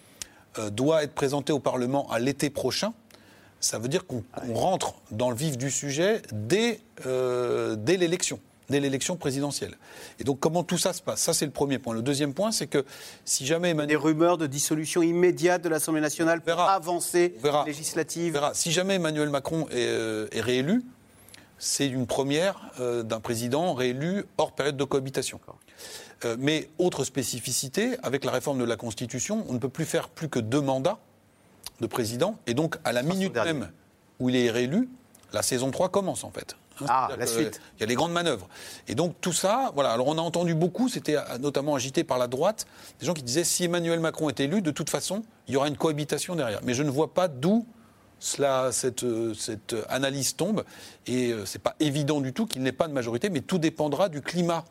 [0.58, 2.92] euh, doit être présenté au Parlement à l'été prochain,
[3.60, 4.22] ça veut dire qu'on
[4.54, 9.76] rentre dans le vif du sujet dès l'élection dès l'élection présidentielle.
[10.18, 11.20] Et donc comment tout ça se passe?
[11.20, 11.94] Ça c'est le premier point.
[11.94, 12.84] Le deuxième point, c'est que
[13.24, 13.88] si jamais Emmanuel...
[13.88, 17.34] Des rumeurs de dissolution immédiate de l'Assemblée nationale pour avancer
[17.66, 18.40] législative.
[18.54, 20.82] Si jamais Emmanuel Macron est, euh, réélu,
[21.58, 25.40] c'est une première euh, d'un président réélu hors période de cohabitation.
[26.24, 30.08] Euh, mais autre spécificité, avec la réforme de la Constitution, on ne peut plus faire
[30.08, 30.98] plus que deux mandats
[31.80, 32.36] de président.
[32.46, 33.70] Et donc, à la minute même
[34.18, 34.88] où il est réélu,
[35.32, 36.56] la saison 3 commence en fait.
[36.88, 37.60] Ah, la suite.
[37.76, 38.48] Il y a les grandes manœuvres.
[38.86, 39.90] Et donc tout ça, voilà.
[39.90, 42.66] Alors on a entendu beaucoup, c'était notamment agité par la droite,
[43.00, 45.68] des gens qui disaient si Emmanuel Macron est élu, de toute façon, il y aura
[45.68, 46.60] une cohabitation derrière.
[46.62, 47.66] Mais je ne vois pas d'où
[48.20, 50.64] cela, cette, cette, analyse tombe.
[51.06, 53.58] Et euh, ce n'est pas évident du tout qu'il n'ait pas de majorité, mais tout
[53.58, 54.64] dépendra du climat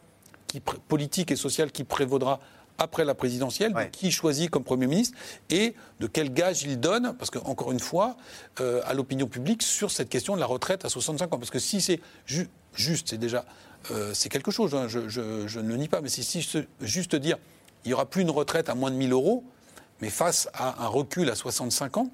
[0.48, 2.39] qui, politique et social qui prévaudra
[2.78, 5.18] après la présidentielle, qui choisit comme Premier ministre
[5.50, 8.18] et de quel gage il donne, parce que, encore une fois,
[8.60, 11.40] euh, à l'opinion publique sur cette question de la retraite à 65 ans.
[11.40, 12.00] Parce que si c'est
[12.76, 13.46] juste, c'est déjà.
[13.92, 16.48] Euh, c'est quelque chose, hein, je, ne le nie pas, mais si
[16.82, 17.38] juste dire
[17.86, 19.46] il n'y aura plus une retraite à moins de 1000 euros,
[20.02, 22.10] mais face à un recul à 65 ans,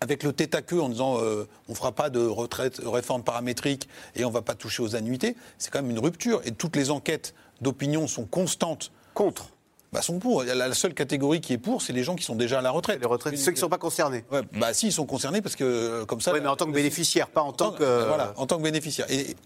[0.00, 3.24] avec le tête à queue en disant euh, on ne fera pas de retraite, réforme
[3.24, 6.40] paramétrique et on ne va pas toucher aux annuités, c'est quand même une rupture.
[6.44, 9.50] Et toutes les enquêtes d'opinion sont constantes contre
[9.92, 10.42] bah, sont pour.
[10.44, 13.00] La seule catégorie qui est pour, c'est les gens qui sont déjà à la retraite.
[13.00, 14.24] Les retraites, ceux qui ne sont pas concernés.
[14.52, 16.32] bah si, ils sont concernés parce que euh, comme ça.
[16.32, 17.82] Oui, mais en tant que bénéficiaire, pas en, tant, que.
[17.82, 19.06] Euh, voilà, en tant que bénéficiaire.
[19.10, 19.36] Et,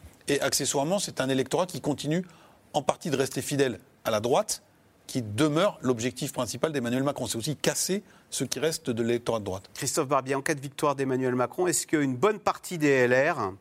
[0.40, 2.24] accessoirement, c'est un électorat qui continue
[2.72, 4.62] en partie de rester fidèle à la droite,
[5.06, 7.26] qui demeure l'objectif principal d'Emmanuel Macron.
[7.26, 9.68] C'est aussi casser ce qui reste de l'électorat de droite.
[9.74, 13.52] Christophe Barbier, en cas de victoire d'Emmanuel Macron, est-ce qu'une bonne partie des LR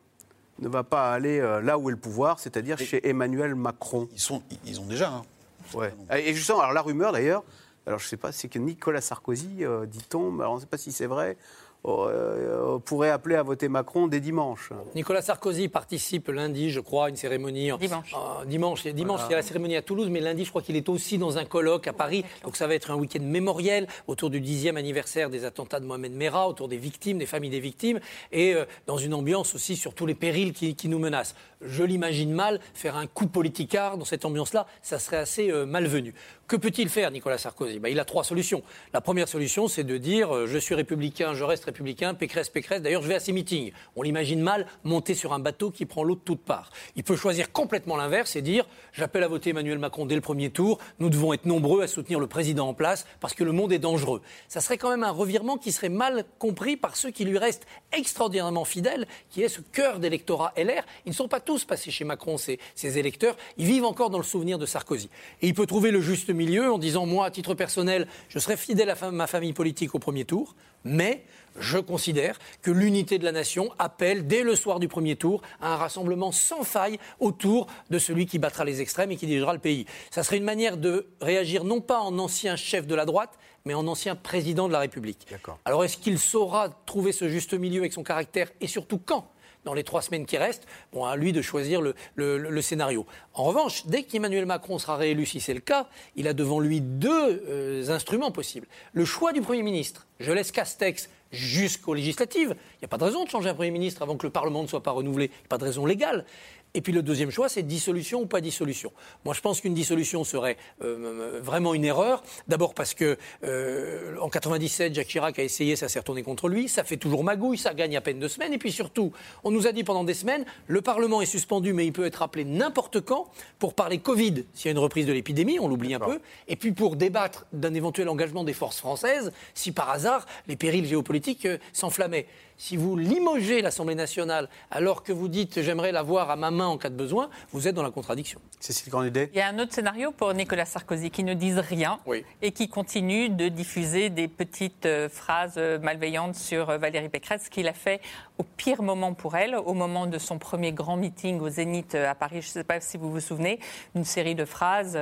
[0.60, 4.08] ne va pas aller euh, là où est le pouvoir, c'est-à-dire chez Emmanuel Macron?
[4.14, 5.10] Ils, sont, ils ont déjà.
[5.10, 5.24] Hein
[5.74, 5.94] Ouais.
[6.18, 7.44] Et justement, alors la rumeur d'ailleurs,
[7.86, 10.66] alors je ne sais pas, c'est que Nicolas Sarkozy, euh, dit-on, alors on ne sait
[10.66, 11.36] pas si c'est vrai,
[11.82, 14.70] pourrait appeler à voter Macron dès dimanche.
[14.94, 17.70] Nicolas Sarkozy participe lundi, je crois, à une cérémonie.
[17.78, 18.14] Dimanche.
[18.14, 20.76] Euh, dimanche, dimanche il y a la cérémonie à Toulouse, mais lundi, je crois qu'il
[20.76, 22.24] est aussi dans un colloque à Paris.
[22.44, 26.12] Donc ça va être un week-end mémoriel autour du dixième anniversaire des attentats de Mohamed
[26.12, 29.94] Merah, autour des victimes, des familles des victimes, et euh, dans une ambiance aussi sur
[29.94, 31.34] tous les périls qui, qui nous menacent.
[31.60, 36.14] Je l'imagine mal faire un coup politicard dans cette ambiance-là, ça serait assez euh, malvenu.
[36.48, 37.78] Que peut-il faire, Nicolas Sarkozy?
[37.78, 38.62] Ben, Il a trois solutions.
[38.92, 42.82] La première solution, c'est de dire euh, je suis républicain, je reste républicain, Pécresse, Pécresse.
[42.82, 43.72] D'ailleurs, je vais à ces meetings.
[43.96, 46.70] On l'imagine mal monter sur un bateau qui prend l'eau de toutes parts.
[46.96, 50.50] Il peut choisir complètement l'inverse et dire j'appelle à voter Emmanuel Macron dès le premier
[50.50, 50.78] tour.
[50.98, 53.78] Nous devons être nombreux à soutenir le président en place parce que le monde est
[53.78, 54.20] dangereux.
[54.48, 57.66] Ça serait quand même un revirement qui serait mal compris par ceux qui lui restent
[57.92, 60.82] extraordinairement fidèles, qui est ce cœur d'électorat LR.
[61.06, 63.36] Ils ne sont pas tous passés chez Macron, ces, ces électeurs.
[63.56, 65.08] Ils vivent encore dans le souvenir de Sarkozy.
[65.40, 68.56] Et il peut trouver le juste milieu en disant moi, à titre personnel, je serai
[68.56, 71.24] fidèle à ma famille politique au premier tour, mais
[71.58, 75.74] je considère que l'unité de la nation appelle, dès le soir du premier tour, à
[75.74, 79.58] un rassemblement sans faille autour de celui qui battra les extrêmes et qui dirigera le
[79.58, 79.86] pays.
[80.10, 83.74] Ça serait une manière de réagir non pas en ancien chef de la droite, mais
[83.74, 85.26] en ancien président de la République.
[85.64, 89.31] Alors est-ce qu'il saura trouver ce juste milieu avec son caractère et surtout quand?
[89.64, 93.06] Dans les trois semaines qui restent, bon, à lui de choisir le, scénario.
[93.34, 96.80] En revanche, dès qu'Emmanuel Macron sera réélu, si c'est le cas, il a devant lui
[96.80, 98.66] deux euh, instruments possibles.
[98.92, 100.06] Le choix du Premier ministre.
[100.20, 102.54] Je laisse Castex jusqu'aux législatives.
[102.74, 104.62] Il n'y a pas de raison de changer un Premier ministre avant que le Parlement
[104.62, 105.26] ne soit pas renouvelé.
[105.26, 106.24] Il n'y a pas de raison légale.
[106.74, 108.92] Et puis le deuxième choix, c'est dissolution ou pas dissolution.
[109.24, 112.22] Moi, je pense qu'une dissolution serait euh, vraiment une erreur.
[112.48, 116.68] D'abord parce que euh, en 97, Jacques Chirac a essayé, ça s'est retourné contre lui.
[116.68, 118.54] Ça fait toujours magouille, ça gagne à peine deux semaines.
[118.54, 119.12] Et puis surtout,
[119.44, 122.22] on nous a dit pendant des semaines, le Parlement est suspendu, mais il peut être
[122.22, 125.92] appelé n'importe quand pour parler Covid s'il y a une reprise de l'épidémie, on l'oublie
[125.94, 126.20] un peu.
[126.48, 130.86] Et puis pour débattre d'un éventuel engagement des forces françaises, si par hasard les périls
[130.86, 132.26] géopolitiques euh, s'enflammaient
[132.62, 136.66] si vous limogez l'Assemblée nationale alors que vous dites j'aimerais la voir à ma main
[136.66, 138.40] en cas de besoin, vous êtes dans la contradiction.
[138.60, 141.98] Cécile Cornudet Il y a un autre scénario pour Nicolas Sarkozy qui ne dise rien
[142.40, 147.66] et qui continue de diffuser des petites euh, phrases malveillantes sur euh, Valérie Pécresse, qu'il
[147.66, 148.00] a fait
[148.38, 152.14] au pire moment pour elle, au moment de son premier grand meeting au Zénith à
[152.14, 152.42] Paris.
[152.42, 153.58] Je ne sais pas si vous vous souvenez,
[153.94, 154.98] une série de phrases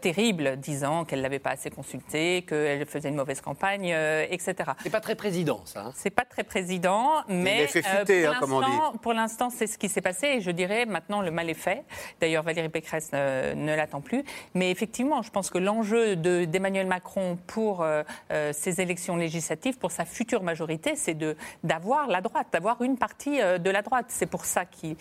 [0.00, 3.86] terribles disant qu'elle l'avait pas assez consultée, qu'elle faisait une mauvaise campagne,
[4.30, 4.72] etc.
[4.82, 5.86] C'est pas très président, ça.
[5.86, 6.84] Hein c'est pas très président
[7.28, 7.66] mais
[9.02, 11.84] pour l'instant, c'est ce qui s'est passé et je dirais maintenant le mal est fait.
[12.20, 14.24] D'ailleurs, Valérie Pécresse ne, l'attend plus.
[14.54, 19.90] Mais effectivement, je pense que l'enjeu d'Emmanuel Macron pour euh, euh, ces élections législatives, pour
[19.90, 21.16] sa future majorité, c'est
[21.62, 24.06] d'avoir la droite, d'avoir une partie euh, de la droite.
[24.08, 24.96] C'est pour ça qu'il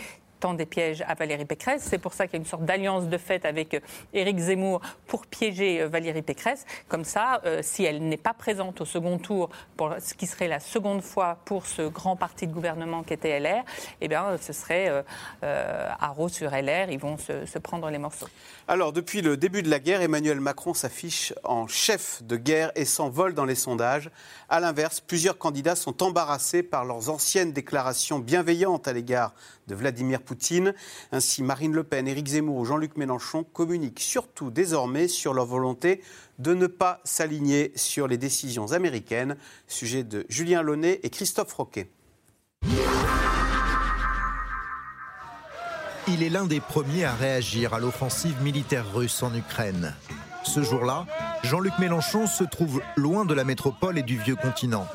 [0.53, 1.83] des pièges à Valérie Pécresse.
[1.83, 3.79] C'est pour ça qu'il y a une sorte d'alliance de fait avec euh,
[4.13, 6.65] Éric Zemmour pour piéger euh, Valérie Pécresse.
[6.89, 10.49] Comme ça, euh, si elle n'est pas présente au second tour, pour ce qui serait
[10.49, 13.63] la seconde fois pour ce grand parti de gouvernement qui était LR,
[14.01, 15.03] eh bien, ce serait
[15.43, 16.89] euh, haro sur LR.
[16.89, 18.27] Ils vont se prendre les morceaux.
[18.65, 22.85] Alors, depuis le début de la guerre, Emmanuel Macron s'affiche en chef de guerre et
[22.85, 24.09] s'envole dans les sondages.
[24.47, 29.33] À l'inverse, plusieurs candidats sont embarrassés par leurs anciennes déclarations bienveillantes à l'égard
[29.67, 30.73] de Vladimir Poutine.
[31.11, 36.01] Ainsi, Marine Le Pen, Éric Zemmour ou Jean-Luc Mélenchon communiquent surtout désormais sur leur volonté
[36.39, 39.35] de ne pas s'aligner sur les décisions américaines.
[39.67, 41.89] Sujet de Julien Launay et Christophe Roquet.
[46.07, 49.93] Il est l'un des premiers à réagir à l'offensive militaire russe en Ukraine.
[50.43, 51.05] Ce jour-là,
[51.43, 54.87] Jean-Luc Mélenchon se trouve loin de la métropole et du vieux continent,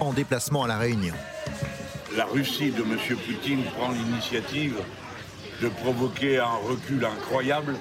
[0.00, 1.14] en déplacement à La Réunion
[2.18, 2.98] la Russie de M.
[3.16, 4.74] Poutine prend l'initiative
[5.62, 7.76] de provoquer un recul incroyable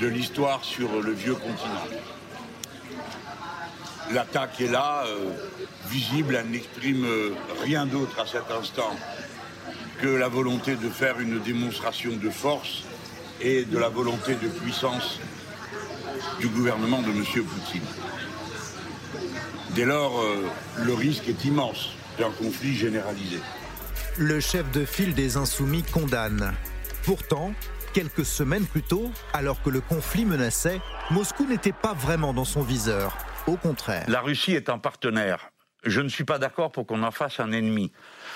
[0.00, 1.88] de l'histoire sur le vieux continent.
[4.12, 5.32] L'attaque est là, euh,
[5.88, 7.04] visible, elle n'exprime
[7.64, 8.94] rien d'autre à cet instant
[10.02, 12.82] que la volonté de faire une démonstration de force
[13.40, 15.18] et de la volonté de puissance
[16.40, 17.24] du gouvernement de M.
[17.24, 17.82] Poutine.
[19.70, 20.44] Dès lors, euh,
[20.84, 23.38] le risque est immense d'un conflit généralisé
[24.18, 26.52] le chef de file des Insoumis condamne.
[27.04, 27.54] Pourtant,
[27.94, 32.62] quelques semaines plus tôt, alors que le conflit menaçait, Moscou n'était pas vraiment dans son
[32.62, 33.16] viseur.
[33.46, 34.04] Au contraire.
[34.08, 35.50] La Russie est un partenaire.
[35.84, 37.90] Je ne suis pas d'accord pour qu'on en fasse un ennemi.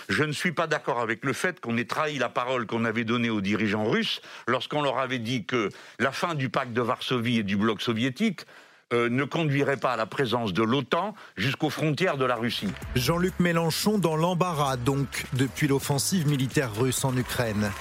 [0.08, 3.04] Je ne suis pas d'accord avec le fait qu'on ait trahi la parole qu'on avait
[3.04, 7.38] donnée aux dirigeants russes lorsqu'on leur avait dit que la fin du pacte de Varsovie
[7.38, 8.42] et du bloc soviétique
[8.92, 12.72] euh, ne conduirait pas à la présence de l'OTAN jusqu'aux frontières de la Russie.
[12.94, 17.72] Jean-Luc Mélenchon dans l'embarras donc depuis l'offensive militaire russe en Ukraine.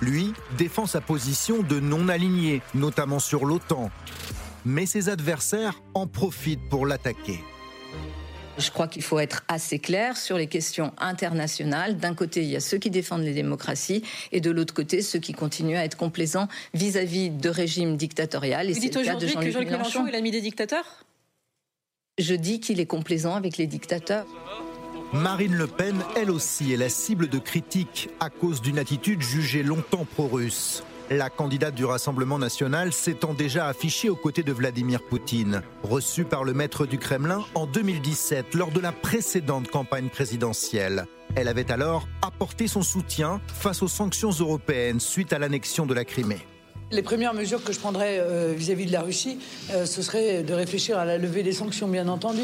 [0.00, 3.92] Lui défend sa position de non-aligné, notamment sur l'OTAN.
[4.64, 7.38] Mais ses adversaires en profitent pour l'attaquer.
[8.58, 11.96] Je crois qu'il faut être assez clair sur les questions internationales.
[11.96, 15.18] D'un côté, il y a ceux qui défendent les démocraties et de l'autre côté, ceux
[15.18, 18.58] qui continuent à être complaisants vis-à-vis de régimes dictatoriaux.
[18.68, 21.04] Vous dites aujourd'hui que Jean-Luc Mélenchon est l'ami des dictateurs?
[22.18, 24.26] Je dis qu'il est complaisant avec les dictateurs.
[25.14, 29.62] Marine Le Pen, elle aussi, est la cible de critiques à cause d'une attitude jugée
[29.62, 30.82] longtemps pro-russe.
[31.14, 36.42] La candidate du Rassemblement national s'étant déjà affichée aux côtés de Vladimir Poutine, reçue par
[36.42, 41.04] le maître du Kremlin en 2017 lors de la précédente campagne présidentielle.
[41.34, 46.06] Elle avait alors apporté son soutien face aux sanctions européennes suite à l'annexion de la
[46.06, 46.46] Crimée.
[46.92, 49.38] Les premières mesures que je prendrais euh, vis-à-vis de la Russie,
[49.70, 52.42] euh, ce serait de réfléchir à la levée des sanctions, bien entendu,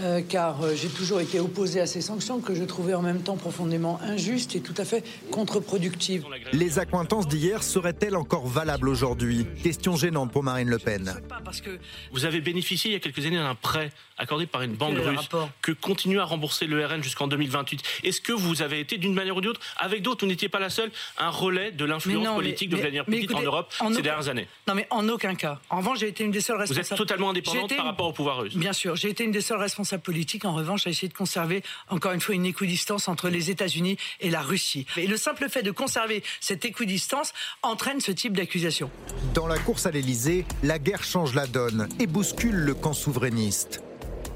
[0.00, 3.36] euh, car j'ai toujours été opposé à ces sanctions que je trouvais en même temps
[3.36, 6.24] profondément injustes et tout à fait contre-productives.
[6.54, 9.46] Les accointances d'hier seraient-elles encore valables aujourd'hui?
[9.62, 11.20] Question gênante pour Marine Le Pen.
[11.44, 11.78] Parce que
[12.10, 15.28] vous avez bénéficié il y a quelques années d'un prêt accordé par une banque russe
[15.62, 17.82] que continue à rembourser le RN jusqu'en 2028.
[18.04, 20.58] Est-ce que vous avez été d'une manière ou d'une autre, avec d'autres, vous n'étiez pas
[20.58, 23.72] la seule, un relais de l'influence politique de Vladimir Poutine en Europe?
[23.94, 24.48] Ces dernières années.
[24.68, 25.60] Non, mais en aucun cas.
[25.70, 26.86] En revanche, j'ai été une des seules responsables.
[26.86, 28.56] Vous êtes totalement indépendante par rapport au pouvoir russe.
[28.56, 31.62] Bien sûr, j'ai été une des seules responsables politiques, en revanche, à essayer de conserver,
[31.88, 34.86] encore une fois, une équidistance entre les États-Unis et la Russie.
[34.96, 37.32] Et le simple fait de conserver cette équidistance
[37.62, 38.90] entraîne ce type d'accusation.
[39.34, 43.82] Dans la course à l'Elysée, la guerre change la donne et bouscule le camp souverainiste.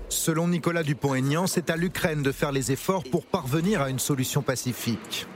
[0.09, 4.43] Selon Nicolas Dupont-Aignan, c'est à l'Ukraine de faire les efforts pour parvenir à une solution
[4.43, 5.27] pacifique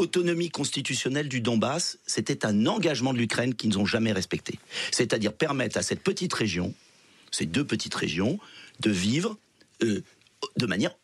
[0.00, 4.58] autonomie constitutionnelle du Donbass, c'était un engagement de l'Ukraine qu'ils n'ont jamais respecté.
[4.90, 6.74] C'est-à-dire permettre à cette petite région,
[7.30, 8.38] ces deux petites régions,
[8.80, 9.36] de vivre
[9.82, 10.02] euh,
[10.56, 10.96] de manière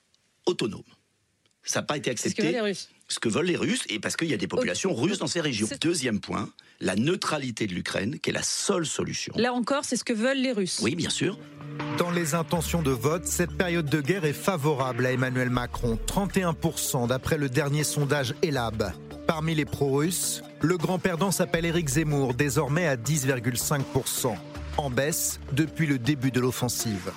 [0.47, 0.83] autonome.
[1.63, 2.43] Ça n'a pas été accepté.
[2.43, 2.89] Ce que veulent les Russes.
[3.09, 5.41] Ce que veulent les Russes, et parce qu'il y a des populations russes dans ces
[5.41, 5.69] régions.
[5.81, 6.51] Deuxième point,
[6.81, 9.33] la neutralité de l'Ukraine, qui est la seule solution.
[9.37, 10.81] Là encore, c'est ce que veulent les Russes.
[10.83, 11.39] Oui, bien sûr.
[11.99, 17.09] Dans les intentions de vote, cette période de guerre est favorable à Emmanuel Macron, 31%
[17.09, 18.93] d'après le dernier sondage ELAB.
[19.27, 24.35] Parmi les pro-russes, le grand perdant s'appelle Éric Zemmour, désormais à 10,5%,
[24.77, 27.11] en baisse depuis le début de l'offensive.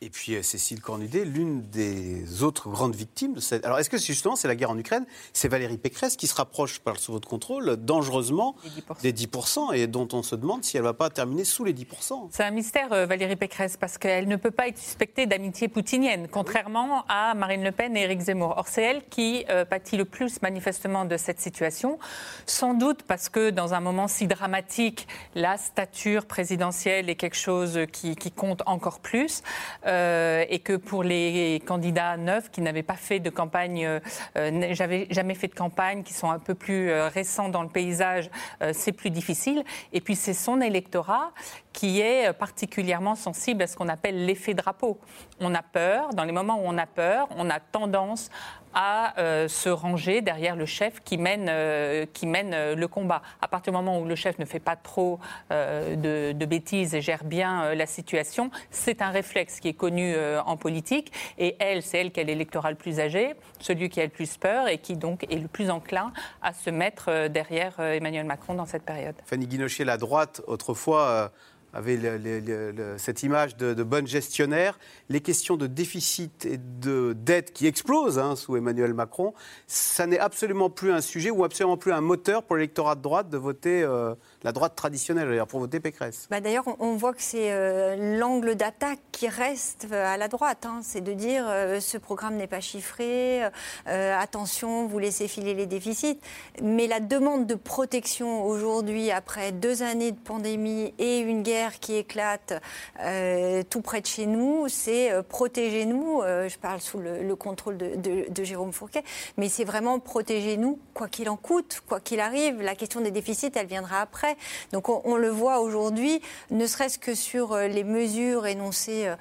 [0.00, 3.64] Et puis euh, Cécile Cornudet, l'une des autres grandes victimes de cette.
[3.64, 5.04] Alors est-ce que justement c'est la guerre en Ukraine?
[5.32, 8.54] C'est Valérie Pécresse qui se rapproche, par sous votre contrôle, dangereusement
[9.02, 11.74] des 10%, et dont on se demande si elle ne va pas terminer sous les
[11.74, 12.28] 10%.
[12.30, 16.28] C'est un mystère, euh, Valérie Pécresse, parce qu'elle ne peut pas être suspectée d'amitié poutinienne,
[16.30, 18.54] contrairement à Marine Le Pen et Éric Zemmour.
[18.56, 21.98] Or, c'est elle qui euh, pâtit le plus manifestement de cette situation,
[22.46, 27.80] sans doute parce que dans un moment si dramatique, la stature présidentielle est quelque chose
[27.90, 29.42] qui, qui compte encore plus.
[29.88, 34.00] Euh, et que pour les candidats neufs qui n'avaient pas fait de campagne, euh,
[34.36, 37.68] euh j'avais jamais fait de campagne, qui sont un peu plus euh, récents dans le
[37.68, 38.30] paysage,
[38.72, 39.64] c'est plus difficile.
[39.92, 41.32] Et puis c'est son électorat
[41.72, 44.98] qui est particulièrement sensible à ce qu'on appelle l'effet drapeau.
[45.40, 48.30] On a peur, dans les moments où on a peur, on a tendance
[48.74, 53.22] à euh, se ranger derrière le chef qui mène, euh, qui mène euh, le combat.
[53.40, 55.18] À partir du moment où le chef ne fait pas trop
[55.50, 60.14] de, bêtises et gère bien la situation, c'est un réflexe qui est connu
[60.46, 61.12] en politique.
[61.36, 64.38] Et elle, c'est elle qui a l'électorat le plus âgé, celui qui a le plus
[64.38, 68.64] peur et qui donc est le plus enclin à se mettre derrière Emmanuel Macron dans
[68.64, 69.14] cette période.
[69.26, 71.30] Fanny Guinochet, la droite, autrefois
[71.78, 74.78] avait cette image de, de, bonne gestionnaire.
[75.08, 79.32] Les questions de déficit et de dette qui explosent hein, sous Emmanuel Macron,
[79.66, 83.30] ça n'est absolument plus un sujet ou absolument plus un moteur pour l'électorat de droite
[83.30, 86.26] de voter euh, la droite traditionnelle, pour voter Pécresse.
[86.30, 90.66] Bah D'ailleurs, on voit que c'est euh, l'angle d'attaque qui reste euh, à la droite.
[90.66, 90.80] Hein.
[90.82, 91.46] C'est de dire
[91.80, 93.42] ce programme n'est pas chiffré,
[93.86, 96.20] attention, vous laissez filer les déficits.
[96.62, 101.94] Mais la demande de protection aujourd'hui, après deux années de pandémie et une guerre, qui
[101.96, 102.54] éclate
[103.00, 106.22] euh, tout près de chez nous, c'est euh, protégez-nous.
[106.22, 109.02] Euh, je parle sous le, contrôle de, Jérôme Fourquet,
[109.36, 112.62] mais c'est vraiment protégez-nous, quoi qu'il en coûte, quoi qu'il arrive.
[112.62, 114.27] La question des déficits, elle viendra après.
[114.72, 116.20] Donc on, le voit aujourd'hui,
[116.50, 119.12] ne serait-ce que sur les mesures énoncées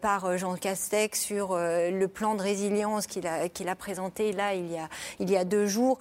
[0.00, 5.44] par Jean Castex sur le plan de résilience qu'il a, présenté là il y a
[5.44, 5.98] deux jours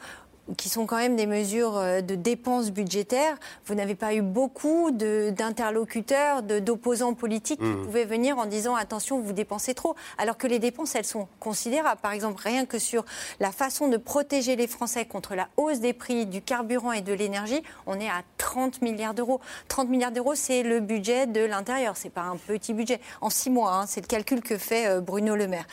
[0.58, 4.92] qui sont quand même des mesures euh, de dépenses budgétaires, vous n'avez pas eu beaucoup
[4.92, 7.86] d'interlocuteurs, d'opposants politiques qui mmh.
[7.86, 9.96] pouvaient venir en disant attention, vous dépensez trop.
[10.18, 12.00] Alors que les dépenses, elles sont considérables.
[12.02, 13.06] Par exemple, rien que sur
[13.40, 17.14] la façon de protéger les Français contre la hausse des prix du carburant et de
[17.14, 19.42] l'énergie, on est à 30 milliards d'euros.
[19.68, 21.98] 30 milliards d'euros, c'est le budget de l'intérieur.
[21.98, 23.00] C'est pas un petit budget.
[23.22, 25.66] En six mois, hein, c'est le calcul que fait euh, Bruno Le Maire.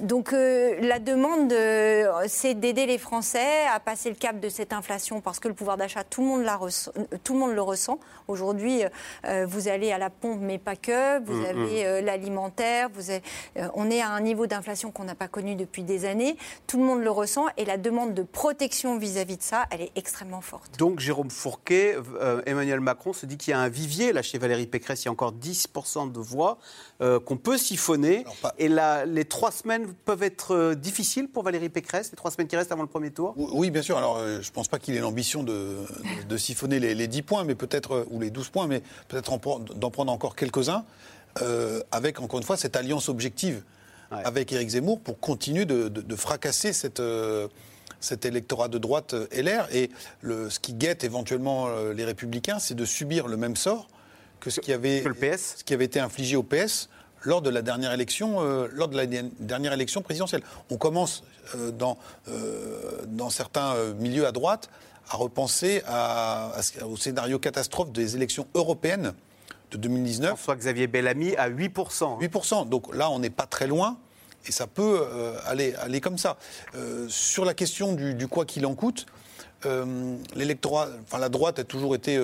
[0.00, 4.72] Donc euh, la demande, euh, c'est d'aider les Français à passer le cap de cette
[4.72, 6.58] inflation parce que le pouvoir d'achat, tout, le monde la
[7.22, 7.98] tout le monde le ressent.
[8.26, 8.82] Aujourd'hui,
[9.26, 11.22] euh, vous allez à la pompe, mais pas que.
[11.24, 12.04] Vous mm, avez mm.
[12.04, 12.88] l'alimentaire.
[13.74, 16.36] on est à un niveau d'inflation qu'on n'a pas connu depuis des années.
[16.66, 19.92] Tout le monde le ressent et la demande de protection vis-à-vis de ça, elle est
[19.94, 20.78] extrêmement forte.
[20.78, 21.96] Donc Jérôme Fourquet,
[22.46, 25.02] Emmanuel Macron se dit qu'il y a un vivier là chez Valérie Pécresse.
[25.02, 26.58] Il y a encore 10% de voix
[26.98, 28.24] qu'on peut siphonner.
[28.58, 32.48] Et là, les trois semaines peuvent être euh, difficiles pour Valérie Pécresse, les trois semaines
[32.48, 33.34] qui restent avant le premier tour?
[33.36, 33.96] Oui, bien sûr.
[33.96, 35.86] Alors, euh, je ne pense pas qu'il ait l'ambition de,
[36.36, 39.38] siphonner les, 10 points, mais peut-être, euh, ou les 12 points, mais peut-être
[39.74, 40.84] d'en prendre encore quelques-uns,
[41.90, 43.62] avec, encore une fois, cette alliance objective
[44.10, 47.02] avec Éric Zemmour pour continuer de, fracasser cette
[48.00, 49.68] cet électorat de droite LR.
[49.72, 49.90] Et
[50.22, 53.88] le, ce qui guette éventuellement les Républicains, c'est de subir le même sort
[54.40, 55.04] que ce qui avait,
[55.36, 56.88] ce qui avait été infligé au PS
[57.24, 60.42] lors de la dernière élection, euh, lors de la dernière élection présidentielle.
[60.70, 61.98] On commence euh, dans,
[62.28, 64.68] euh, dans certains milieux à droite
[65.10, 65.82] à repenser
[66.88, 69.12] au scénario catastrophe des élections européennes
[69.72, 70.30] de 2019.
[70.30, 72.20] François-Xavier Bellamy à 8%.
[72.20, 72.68] 8%.
[72.68, 73.98] Donc là, on n'est pas très loin.
[74.46, 75.06] Et ça peut
[75.44, 76.38] aller, aller comme ça.
[77.08, 79.06] sur la question du, du quoi qu'il en coûte,
[80.34, 82.18] l'électorat, enfin la droite a toujours été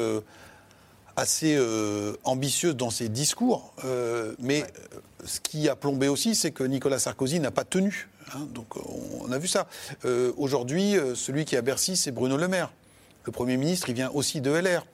[1.18, 6.52] assez euh, ambitieuse dans ses discours, euh, mais euh, ce qui a plombé aussi, c'est
[6.52, 8.08] que Nicolas Sarkozy n'a pas tenu.
[8.34, 9.66] Hein, donc on, a vu ça.
[10.36, 12.72] Aujourd'hui, celui qui est à Bercy, c'est Bruno Le Maire.
[13.24, 14.86] Le Premier ministre, il vient aussi de LR.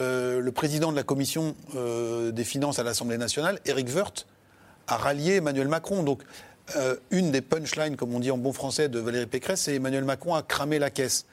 [0.00, 4.26] le président de la commission des finances à l'Assemblée nationale, Éric Woerth,
[4.88, 6.02] a rallié Emmanuel Macron.
[6.02, 6.22] Donc
[7.10, 10.34] une des punchlines, comme on dit en bon français, de Valérie Pécresse, c'est Emmanuel Macron
[10.34, 11.24] a cramé la caisse.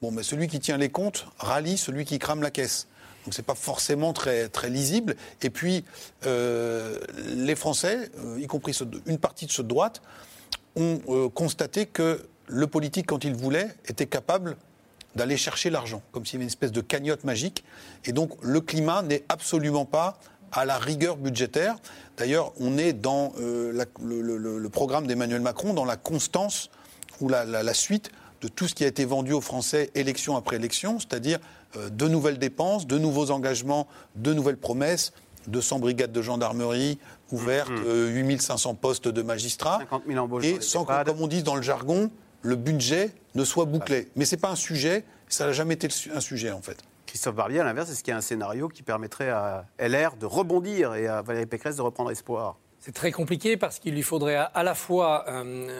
[0.00, 2.86] Bon, mais celui qui tient les comptes rallie celui qui crame la caisse.
[3.24, 5.16] Donc c'est pas forcément très, lisible.
[5.42, 5.84] Et puis
[6.26, 6.98] euh,
[7.34, 10.02] les Français, euh, y compris une partie de ceux de droite,
[10.76, 14.56] ont euh, constaté que le politique, quand il voulait, était capable
[15.14, 17.64] d'aller chercher l'argent, comme s'il y avait une espèce de cagnotte magique.
[18.04, 20.18] Et donc le climat n'est absolument pas
[20.50, 21.76] à la rigueur budgétaire.
[22.16, 26.70] D'ailleurs, on est dans le, programme d'Emmanuel Macron, dans la constance
[27.20, 28.10] ou la, suite
[28.40, 31.38] de tout ce qui a été vendu aux Français élection après élection, c'est-à-dire
[31.90, 35.12] de nouvelles dépenses, de nouveaux engagements, de nouvelles promesses,
[35.48, 36.98] 200 brigades de gendarmerie
[37.30, 38.74] ouvertes, 8500 mm-hmm.
[38.74, 41.62] euh, postes de magistrats, 50 000 embauches et sans que, comme on dit dans le
[41.62, 42.10] jargon,
[42.42, 44.08] le budget ne soit bouclé.
[44.16, 46.78] Mais ce n'est pas un sujet, ça n'a jamais été un sujet en fait.
[47.06, 50.26] Christophe Barbier, à l'inverse, est-ce qu'il y a un scénario qui permettrait à LR de
[50.26, 52.56] rebondir et à Valérie Pécresse de reprendre espoir?
[52.84, 55.70] C'est très compliqué parce qu'il lui faudrait à la fois une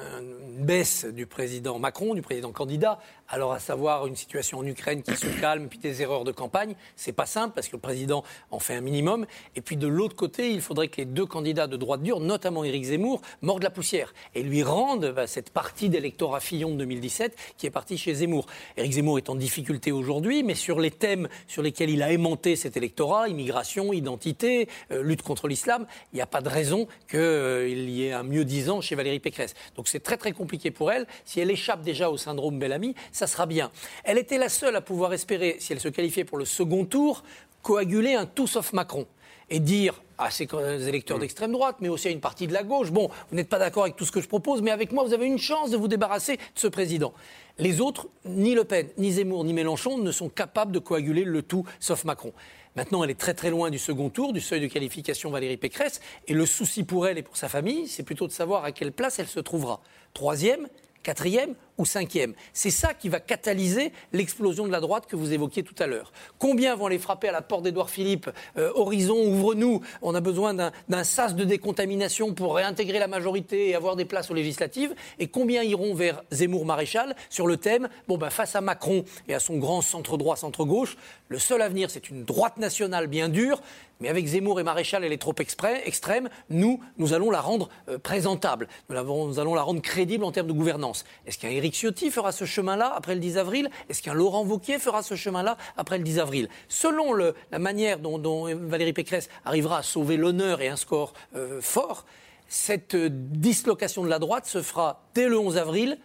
[0.58, 3.00] baisse du président Macron, du président candidat,
[3.32, 6.74] alors à savoir une situation en Ukraine qui se calme, puis des erreurs de campagne.
[6.96, 9.24] C'est pas simple parce que le président en fait un minimum.
[9.56, 12.62] Et puis de l'autre côté, il faudrait que les deux candidats de droite dure, notamment
[12.62, 17.34] Éric Zemmour, mordent la poussière et lui rendent bah, cette partie d'électorat Fillon de 2017
[17.56, 18.46] qui est partie chez Zemmour.
[18.76, 22.54] Éric Zemmour est en difficulté aujourd'hui, mais sur les thèmes sur lesquels il a aimanté
[22.54, 27.18] cet électorat, immigration, identité, euh, lutte contre l'islam, il n'y a pas de raison qu'il
[27.18, 29.54] euh, y ait un mieux disant chez Valérie Pécresse.
[29.76, 31.06] Donc c'est très très compliqué pour elle.
[31.24, 32.94] Si elle échappe déjà au syndrome Bellamy,
[33.26, 33.70] sera bien.
[34.04, 37.22] Elle était la seule à pouvoir espérer, si elle se qualifiait pour le second tour,
[37.62, 39.06] coaguler un tout sauf Macron
[39.50, 40.46] et dire à ses
[40.88, 41.20] électeurs mm.
[41.20, 43.84] d'extrême droite, mais aussi à une partie de la gauche, bon, vous n'êtes pas d'accord
[43.84, 45.88] avec tout ce que je propose, mais avec moi, vous avez une chance de vous
[45.88, 47.12] débarrasser de ce président.
[47.58, 51.42] Les autres, ni Le Pen, ni Zemmour, ni Mélenchon ne sont capables de coaguler le
[51.42, 52.32] tout sauf Macron.
[52.76, 56.00] Maintenant, elle est très très loin du second tour, du seuil de qualification Valérie Pécresse.
[56.26, 58.92] Et le souci pour elle et pour sa famille, c'est plutôt de savoir à quelle
[58.92, 59.82] place elle se trouvera.
[60.14, 60.68] Troisième,
[61.02, 61.54] quatrième
[61.84, 62.34] cinquième.
[62.52, 66.12] C'est ça qui va catalyser l'explosion de la droite que vous évoquiez tout à l'heure.
[66.38, 70.54] Combien vont aller frapper à la porte d'Édouard Philippe euh, Horizon, ouvre-nous, on a besoin
[70.54, 74.94] d'un sas de décontamination pour réintégrer la majorité et avoir des places aux législatives.
[75.18, 79.34] Et combien iront vers Zemmour Maréchal sur le thème bon, ben, face à Macron et
[79.34, 80.96] à son grand centre droit, centre gauche,
[81.28, 83.60] le seul avenir, c'est une droite nationale bien dure.
[84.00, 86.28] Mais avec Zemmour et Maréchal, elle est trop extrême.
[86.50, 88.66] Nous, nous allons la rendre euh, présentable.
[88.88, 91.04] Nous, nous, allons la rendre crédible en termes de gouvernance.
[91.24, 94.78] Est-ce qu'un Éric Ciotti fera ce chemin-là après le 10 avril Est-ce qu'un Laurent Wauquiez
[94.78, 96.48] fera ce chemin-là après le 10 avril?
[96.68, 102.04] Selon la manière dont, Valérie Pécresse arrivera à sauver l'honneur et un score euh, fort,
[102.48, 105.98] cette euh, dislocation de la droite se fera dès le 11 avril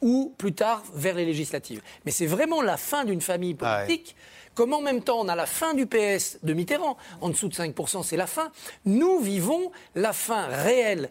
[0.00, 1.82] ou plus tard vers les législatives.
[2.04, 4.16] Mais c'est vraiment la fin d'une famille ah politique.
[4.54, 7.54] Comme en même temps on a la fin du PS de Mitterrand, en dessous de
[7.54, 8.50] 5%, c'est la fin,
[8.84, 11.10] nous vivons la fin réelle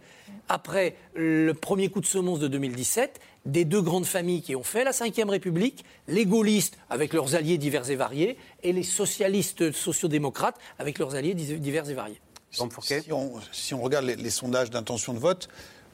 [0.50, 4.84] après le premier coup de semonce de 2017 des deux grandes familles qui ont fait
[4.84, 10.58] la Ve République, les gaullistes avec leurs alliés divers et variés, et les socialistes sociodémocrates
[10.78, 12.22] avec leurs alliés divers et variés.
[12.52, 15.50] Si, on, regarde les, sondages d'intention de vote,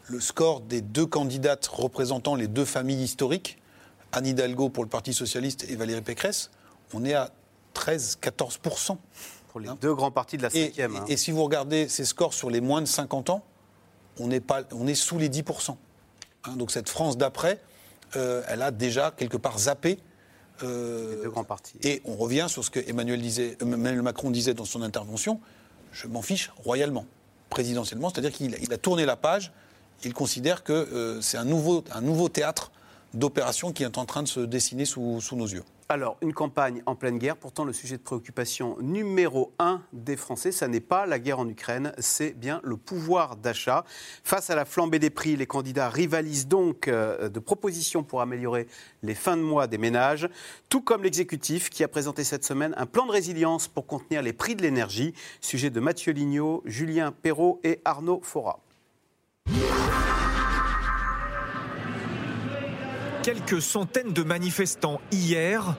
[0.07, 3.57] le score des deux candidates représentant les deux familles historiques,
[4.13, 6.51] Anne Hidalgo pour le Parti Socialiste et Valérie Pécresse,
[6.93, 7.31] on est à
[7.75, 8.97] 13-14%.
[9.49, 10.93] Pour les deux grands partis de la cinquième.
[10.93, 11.05] Et, hein.
[11.07, 13.43] et, si vous regardez ces scores sur les moins de 50 ans,
[14.19, 15.75] on est, pas, on est sous les 10%.
[16.47, 17.59] Hein, donc cette France d'après,
[18.15, 19.99] euh, elle a déjà quelque part zappé.
[20.63, 21.77] Euh, deux grands partis.
[21.83, 25.41] Et on revient sur ce que Emmanuel, disait, Emmanuel Macron disait dans son intervention
[25.95, 27.05] je m'en fiche royalement,
[27.49, 28.09] présidentiellement.
[28.09, 29.51] C'est-à-dire qu'il il a tourné la page.
[30.03, 32.71] Il considère que euh, c'est un nouveau, un nouveau théâtre
[33.13, 35.63] d'opération qui est en train de se dessiner sous, sous nos yeux.
[35.87, 40.51] Alors, une campagne en pleine guerre, pourtant le sujet de préoccupation numéro un des Français,
[40.51, 43.85] ça n'est pas la guerre en Ukraine, c'est bien le pouvoir d'achat.
[44.23, 48.65] Face à la flambée des prix, les candidats rivalisent donc euh, de propositions pour améliorer
[49.03, 50.27] les fins de mois des ménages,
[50.69, 54.33] tout comme l'exécutif qui a présenté cette semaine un plan de résilience pour contenir les
[54.33, 55.13] prix de l'énergie.
[55.39, 58.59] Sujet de Mathieu Lignot, Julien Perrault et Arnaud Fora.
[63.25, 65.75] Quelques centaines de manifestants hier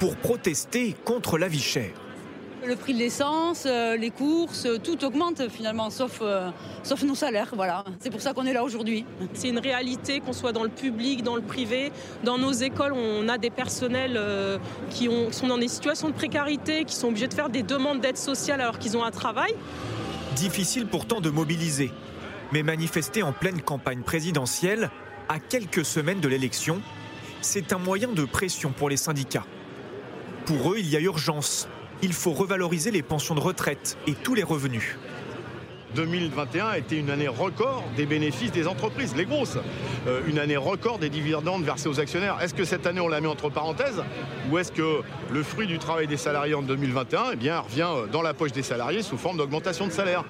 [0.00, 1.92] pour protester contre la vie chère.
[2.66, 6.50] Le prix de l'essence, euh, les courses, euh, tout augmente finalement, sauf, euh,
[6.82, 7.52] sauf nos salaires.
[7.54, 7.84] Voilà.
[8.00, 9.06] C'est pour ça qu'on est là aujourd'hui.
[9.34, 11.92] C'est une réalité, qu'on soit dans le public, dans le privé.
[12.24, 14.58] Dans nos écoles, on a des personnels euh,
[14.90, 17.62] qui, ont, qui sont dans des situations de précarité, qui sont obligés de faire des
[17.62, 19.54] demandes d'aide sociale alors qu'ils ont un travail.
[20.34, 21.92] Difficile pourtant de mobiliser.
[22.52, 24.90] Mais manifester en pleine campagne présidentielle,
[25.30, 26.82] à quelques semaines de l'élection,
[27.40, 29.44] c'est un moyen de pression pour les syndicats.
[30.44, 31.68] Pour eux, il y a urgence.
[32.02, 34.98] Il faut revaloriser les pensions de retraite et tous les revenus.
[35.94, 39.58] 2021 a été une année record des bénéfices des entreprises, les grosses.
[40.08, 42.38] Euh, une année record des dividendes versés aux actionnaires.
[42.42, 44.02] Est-ce que cette année on l'a mis entre parenthèses
[44.50, 48.22] ou est-ce que le fruit du travail des salariés en 2021 eh bien, revient dans
[48.22, 50.24] la poche des salariés sous forme d'augmentation de salaire?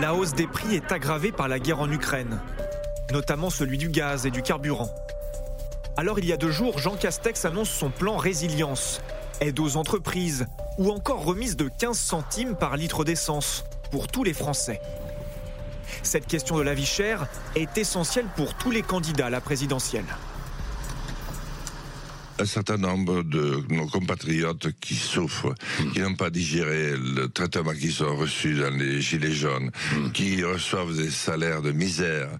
[0.00, 2.40] La hausse des prix est aggravée par la guerre en Ukraine
[3.12, 4.90] notamment celui du gaz et du carburant.
[5.96, 9.00] Alors il y a deux jours, Jean Castex annonce son plan résilience,
[9.40, 10.46] aide aux entreprises
[10.78, 14.80] ou encore remise de 15 centimes par litre d'essence pour tous les Français.
[16.02, 20.06] Cette question de la vie chère est essentielle pour tous les candidats à la présidentielle
[22.40, 25.54] un certain nombre de nos compatriotes qui souffrent,
[25.92, 29.70] qui n'ont pas digéré le traitement qu'ils ont reçu dans les Gilets jaunes,
[30.14, 32.30] qui reçoivent des salaires de misère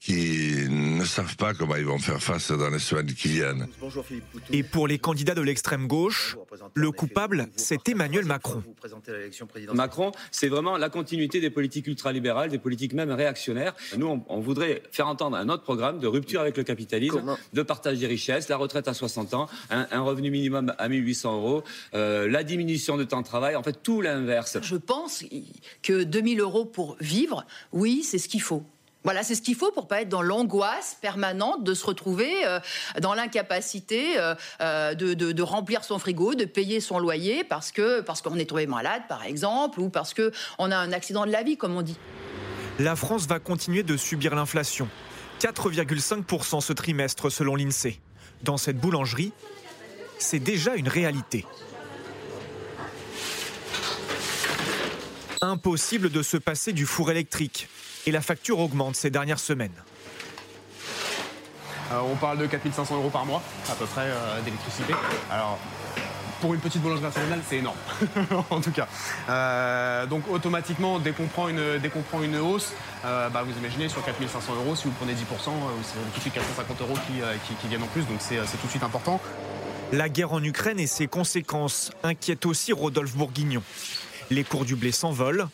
[0.00, 3.66] qui ne savent pas comment ils vont faire face dans les semaines qui viennent.
[4.50, 6.38] Et pour les candidats de l'extrême gauche,
[6.74, 8.62] le coupable, c'est Emmanuel Macron.
[9.74, 13.74] Macron, c'est vraiment la continuité des politiques ultralibérales, des politiques même réactionnaires.
[13.98, 17.98] Nous, on, voudrait faire entendre un autre programme de rupture avec le capitalisme, de partage
[17.98, 22.42] des richesses, la retraite à 60 ans, un, revenu minimum à 1800 euros, euh, la
[22.42, 24.56] diminution de temps de travail, en fait tout l'inverse.
[24.62, 25.24] Je pense
[25.82, 28.64] que 2000 euros pour vivre, oui, c'est ce qu'il faut.
[29.02, 32.60] Voilà, c'est ce qu'il faut pour pas être dans l'angoisse permanente de se retrouver euh,
[33.00, 38.20] dans l'incapacité euh, euh, de, remplir son frigo, de payer son loyer parce que parce
[38.20, 41.42] qu'on est tombé malade, par exemple, ou parce que on a un accident de la
[41.42, 41.96] vie, comme on dit.
[42.78, 44.88] La France va continuer de subir l'inflation.
[45.40, 48.00] 4,5% ce trimestre selon l'INSEE.
[48.42, 49.32] Dans cette boulangerie,
[50.18, 51.46] c'est déjà une réalité.
[55.40, 57.68] Impossible de se passer du four électrique
[58.06, 59.72] et la facture augmente ces dernières semaines.
[61.92, 64.94] Euh, on parle de 4500 euros par mois, à peu près, euh, d'électricité.
[65.30, 65.58] Alors,
[66.40, 67.76] pour une petite boulangerie nationale, c'est énorme,
[68.50, 68.86] en tout cas.
[69.28, 72.72] Euh, donc automatiquement, dès qu'on prend une, dès qu'on prend une hausse,
[73.02, 76.80] bah, vous imaginez sur 4500 euros, si vous prenez 10%, c'est tout de suite 450
[76.80, 79.20] euros qui, qui viennent en plus, donc c'est tout de suite important.
[79.92, 83.62] La guerre en Ukraine et ses conséquences inquiètent aussi Rodolphe Bourguignon.
[84.30, 85.48] Les cours du blé s'envolent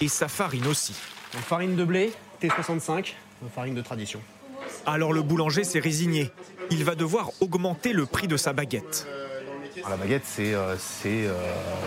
[0.00, 0.94] et sa farine aussi
[1.38, 2.12] farine de blé,
[2.42, 3.14] T65,
[3.54, 4.20] farine de tradition.
[4.86, 6.30] Alors le boulanger s'est résigné.
[6.70, 9.06] Il va devoir augmenter le prix de sa baguette.
[9.88, 10.76] La baguette, c'est euh,
[11.06, 11.34] euh,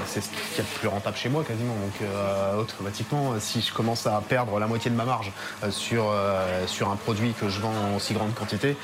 [0.08, 1.76] ce qu'il y a de plus rentable chez moi quasiment.
[1.76, 5.32] Donc euh, automatiquement, si je commence à perdre la moitié de ma marge
[5.70, 6.14] sur,
[6.68, 8.76] sur un produit que je vends en si grande quantité,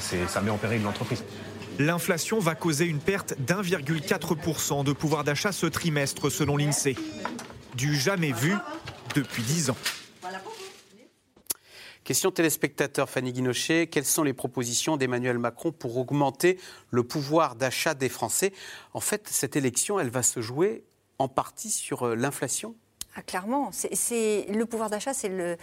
[0.00, 1.24] ça met en péril l'entreprise.
[1.78, 6.96] L'inflation va causer une perte d'1,4% de pouvoir d'achat ce trimestre selon l'INSEE.
[7.74, 8.54] Du jamais vu
[9.14, 9.76] depuis 10 ans.
[12.04, 16.58] Question téléspectateur Fanny Guinochet, quelles sont les propositions d'Emmanuel Macron pour augmenter
[16.90, 18.52] le pouvoir d'achat des Français?
[18.92, 20.82] En fait, cette élection, elle va se jouer
[21.18, 22.74] en partie sur euh, l'inflation.
[23.14, 25.56] Ah, Clairement, c'est le pouvoir d'achat, c'est le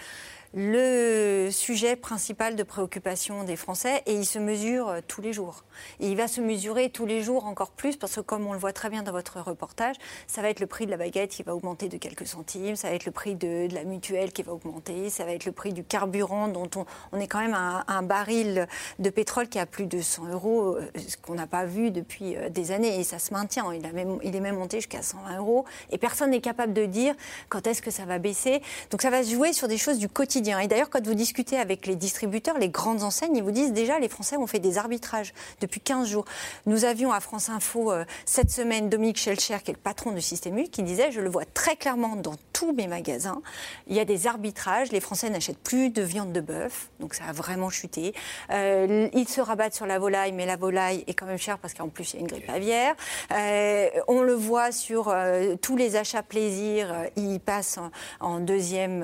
[0.53, 5.63] le sujet principal de préoccupation des Français et il se mesure euh, tous les jours.
[5.99, 8.59] Et il va se mesurer tous les jours encore plus parce que comme on le
[8.59, 9.95] voit très bien dans votre reportage,
[10.25, 12.89] ça va être le prix de la baguette qui va augmenter de quelques centimes, ça
[12.89, 15.71] va être le prix de, la mutuelle qui va augmenter, ça va être le prix
[15.71, 16.69] du carburant dont
[17.11, 20.77] on, est quand même à un, baril de pétrole qui a plus de 100 euros,
[20.77, 23.71] euh, ce qu'on n'a pas vu depuis euh, des années et ça se maintient.
[23.71, 23.83] Il,
[24.23, 27.13] il est même monté jusqu'à 120 euros et personne n'est capable de dire
[27.49, 28.61] quand est-ce que ça va baisser.
[28.89, 31.57] Donc ça va se jouer sur des choses du quotidien et d'ailleurs, quand vous discutez
[31.57, 34.77] avec les distributeurs, les grandes enseignes, ils vous disent déjà, les Français ont fait des
[34.77, 36.25] arbitrages depuis 15 jours.
[36.65, 40.19] Nous avions à France Info euh, cette semaine Dominique Schelcher, qui est le patron de
[40.19, 43.41] Système U, qui disait, je le vois très clairement dans tous mes magasins,
[43.87, 47.25] il y a des arbitrages, les Français n'achètent plus de viande de bœuf, donc ça
[47.25, 48.13] a vraiment chuté.
[48.51, 51.73] Euh, ils se rabattent sur la volaille, mais la volaille est quand même chère parce
[51.73, 52.95] qu'en plus, il y a une grippe aviaire.
[53.31, 55.13] Euh, on le voit sur
[55.61, 57.79] tous les achats plaisir, ils passent
[58.19, 59.03] en deuxième,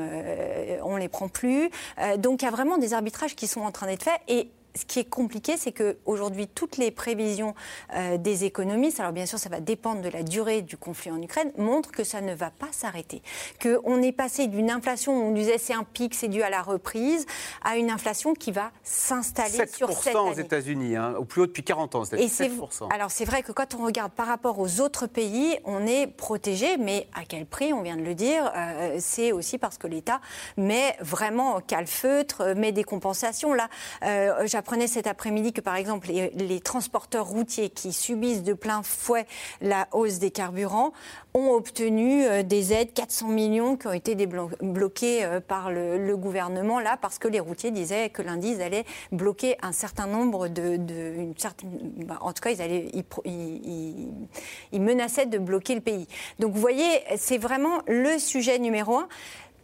[0.83, 1.69] on les prend plus.
[1.99, 4.19] Euh, donc il y a vraiment des arbitrages qui sont en train d'être faits.
[4.27, 7.55] Et ce qui est compliqué, c'est qu'aujourd'hui, toutes les prévisions
[7.95, 11.21] euh, des économistes, alors bien sûr, ça va dépendre de la durée du conflit en
[11.21, 13.21] Ukraine, montrent que ça ne va pas s'arrêter.
[13.61, 16.61] Qu'on est passé d'une inflation où on disait c'est un pic, c'est dû à la
[16.61, 17.25] reprise,
[17.63, 20.29] à une inflation qui va s'installer sur cette année.
[20.29, 22.03] aux États-Unis, hein, au plus haut depuis 40 ans.
[22.03, 22.93] 7%.
[22.93, 26.77] Alors c'est vrai que quand on regarde par rapport aux autres pays, on est protégé,
[26.77, 28.51] mais à quel prix On vient de le dire.
[28.55, 30.19] Euh, c'est aussi parce que l'État
[30.57, 33.53] met vraiment calfeutre, met des compensations.
[33.53, 33.69] Là,
[34.03, 39.27] euh, J'apprenais cet après-midi que, par exemple, les, transporteurs routiers qui subissent de plein fouet
[39.61, 40.91] la hausse des carburants
[41.35, 46.79] ont obtenu euh, des aides, 400 millions qui ont été bloqués euh, par le, gouvernement,
[46.79, 50.79] là, parce que les routiers disaient que lundi, ils allaient bloquer un certain nombre de...
[51.15, 51.69] une certaine,
[52.07, 52.89] bah, en tout cas, ils, allaient,
[54.71, 56.07] ils menaçaient de bloquer le pays.
[56.39, 59.07] Donc, vous voyez, c'est vraiment le sujet numéro un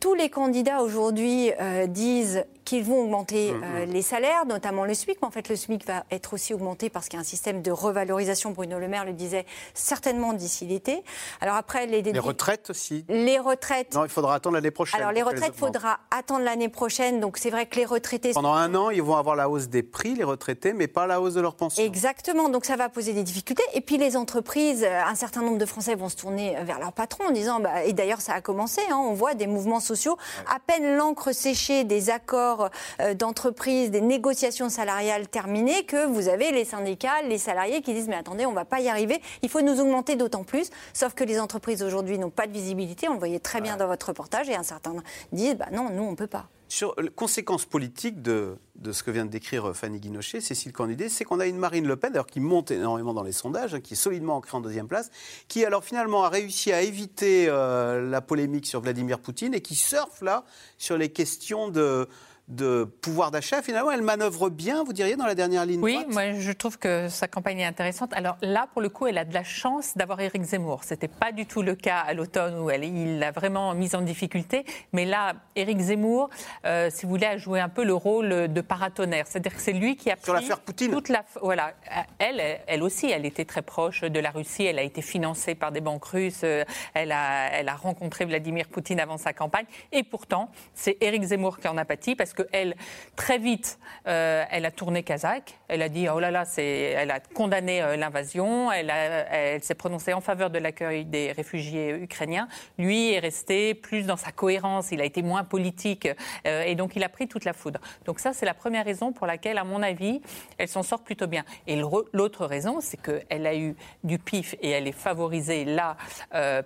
[0.02, 3.92] tous les candidats aujourd'hui euh, disent qu'ils vont augmenter mm, euh, mm.
[3.92, 5.18] les salaires, notamment le SMIC.
[5.22, 7.62] Mais en fait, le SMIC va être aussi augmenté parce qu'il y a un système
[7.62, 8.52] de revalorisation.
[8.52, 11.04] Bruno Le Maire le disait certainement d'ici l'été.
[11.40, 13.06] Alors après, les, les retraites aussi.
[13.10, 13.96] Les retraites.
[13.96, 15.00] Non, il faudra attendre l'année prochaine.
[15.00, 17.20] Alors les retraites, il faudra attendre l'année prochaine.
[17.20, 18.32] Donc c'est vrai que les retraités.
[18.34, 21.22] Pendant un an, ils vont avoir la hausse des prix, les retraités, mais pas la
[21.22, 21.84] hausse de leur pension.
[21.84, 22.50] Exactement.
[22.50, 23.64] Donc ça va poser des difficultés.
[23.74, 27.26] Et puis les entreprises, un certain nombre de Français vont se tourner vers leur patron
[27.28, 28.82] en disant, bah, et d'ailleurs ça a commencé.
[28.90, 30.18] Hein, on voit des mouvements sociaux.
[30.48, 32.51] À peine l'encre séchée des accords
[33.00, 38.08] euh, d'entreprise, des négociations salariales terminées, que vous avez les syndicats, les salariés qui disent
[38.08, 40.70] mais attendez, on ne va pas y arriver, il faut nous augmenter d'autant plus.
[40.94, 43.88] Sauf que les entreprises aujourd'hui n'ont pas de visibilité, on le voyait très bien dans
[43.88, 44.94] votre reportage, et un certain
[45.32, 46.48] disent bah non, nous on ne peut pas.
[46.72, 51.10] Sur les conséquences politiques de, de, ce que vient de décrire Fanny Guinochet, Cécile Cornudet,
[51.10, 53.96] c'est qu'on a une Marine Le Pen, qui monte énormément dans les sondages, hein, qui
[53.96, 55.12] est solidement ancrée en deuxième place,
[55.50, 59.76] qui alors finalement a réussi à éviter euh, la polémique sur Vladimir Poutine et qui
[59.76, 60.46] surfe là
[60.78, 62.08] sur les questions de,
[62.48, 63.62] de pouvoir d'achat.
[63.62, 66.08] Finalement, elle manœuvre bien, vous diriez, dans la dernière ligne Oui, droite?
[66.10, 68.12] moi je trouve que sa campagne est intéressante.
[68.14, 70.84] Alors là, pour le coup, elle a de la chance d'avoir Éric Zemmour.
[70.84, 73.96] Ce n'était pas du tout le cas à l'automne où elle, il l'a vraiment mise
[73.96, 74.66] en difficulté.
[74.92, 76.30] Mais là, Éric Zemmour,
[76.66, 79.28] euh, si vous voulez, a joué un peu le rôle de paratonnerre.
[79.28, 81.74] C'est-à-dire que c'est lui qui a pris Sur l'affaire Poutine toute la, Voilà.
[82.20, 84.66] Elle, elle aussi, elle était très proche de la Russie.
[84.66, 86.44] Elle a été financée par des banques russes.
[86.44, 89.66] Elle a, elle a rencontré Vladimir Poutine avant sa campagne.
[89.92, 92.76] Et pourtant, c'est Éric Zemmour qui en a pâti parce que elle,
[93.16, 95.58] très vite, euh, elle a tourné kazakh.
[95.68, 98.72] Elle a dit oh là là, elle a condamné euh, l'invasion.
[98.72, 102.48] Elle, elle s'est prononcée en faveur de l'accueil des réfugiés ukrainiens.
[102.78, 104.92] Lui est resté plus dans sa cohérence.
[104.92, 106.08] Il a été moins politique
[106.48, 107.80] euh, et donc il a pris toute la foudre.
[108.06, 110.22] Donc ça, c'est la première raison pour laquelle, à mon avis,
[110.58, 111.44] elle s'en sort plutôt bien.
[111.68, 115.98] Et l'autre raison, c'est qu'elle a eu du pif et elle est favorisée là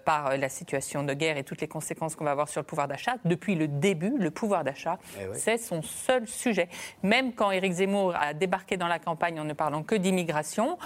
[0.05, 2.88] par la situation de guerre et toutes les conséquences qu'on va avoir sur le pouvoir
[2.88, 3.15] d'achat.
[3.26, 6.69] Depuis le début, le pouvoir d'achat, eh c'est son seul sujet.
[7.03, 10.77] Même quand Éric Zemmour a débarqué dans la campagne en ne parlant que d'immigration,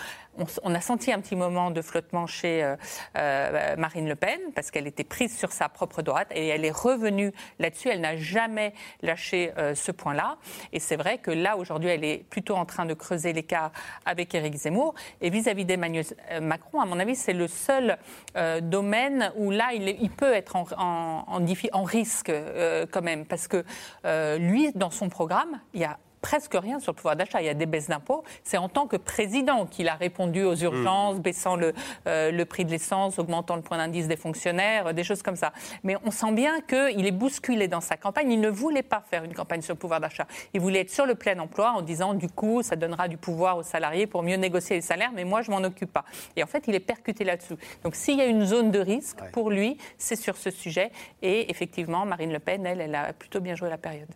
[0.63, 2.75] on, a senti un petit moment de flottement chez euh,
[3.17, 6.71] euh, Marine Le Pen, parce qu'elle était prise sur sa propre droite, et elle est
[6.71, 7.89] revenue là-dessus.
[7.89, 10.37] Elle n'a jamais lâché euh, ce point-là.
[10.73, 13.71] Et c'est vrai que là, aujourd'hui, elle est plutôt en train de creuser l'écart
[14.05, 14.95] avec Éric Zemmour.
[15.21, 16.05] Et vis-à-vis d'Emmanuel
[16.41, 17.97] Macron, à mon avis, c'est le seul
[18.61, 22.31] domaine où là, il, peut être en, risque
[22.91, 23.63] quand même, parce que
[24.37, 27.41] lui, dans son programme, il y a presque rien sur le pouvoir d'achat.
[27.41, 28.23] Il y a des baisses d'impôts.
[28.43, 31.21] C'est en tant que président qu'il a répondu aux urgences, mm.
[31.21, 31.73] baissant le,
[32.07, 35.35] euh, le prix de l'essence, augmentant le point d'indice des fonctionnaires, euh, des choses comme
[35.35, 35.53] ça.
[35.83, 38.31] Mais on sent bien qu'il est bousculé dans sa campagne.
[38.31, 40.27] Il ne voulait pas faire une campagne sur le pouvoir d'achat.
[40.53, 43.57] Il voulait être sur le plein emploi en disant du coup, ça donnera du pouvoir
[43.57, 46.05] aux salariés pour mieux négocier les salaires, mais moi, je m'en occupe pas.
[46.35, 47.55] Et en fait, il est percuté là-dessus.
[47.83, 50.91] Donc, s'il y a une zone de risque pour lui, c'est sur ce sujet.
[51.21, 54.09] Et effectivement, Marine Le Pen, elle, elle a plutôt bien joué la période.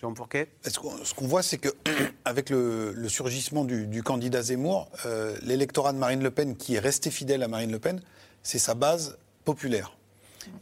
[0.00, 0.14] Jean
[0.62, 6.22] Ce qu'on voit, c'est qu'avec le, le, surgissement du, candidat Zemmour, euh, l'électorat de Marine
[6.22, 8.00] Le Pen, qui est resté fidèle à Marine Le Pen,
[8.42, 9.96] c'est sa base populaire.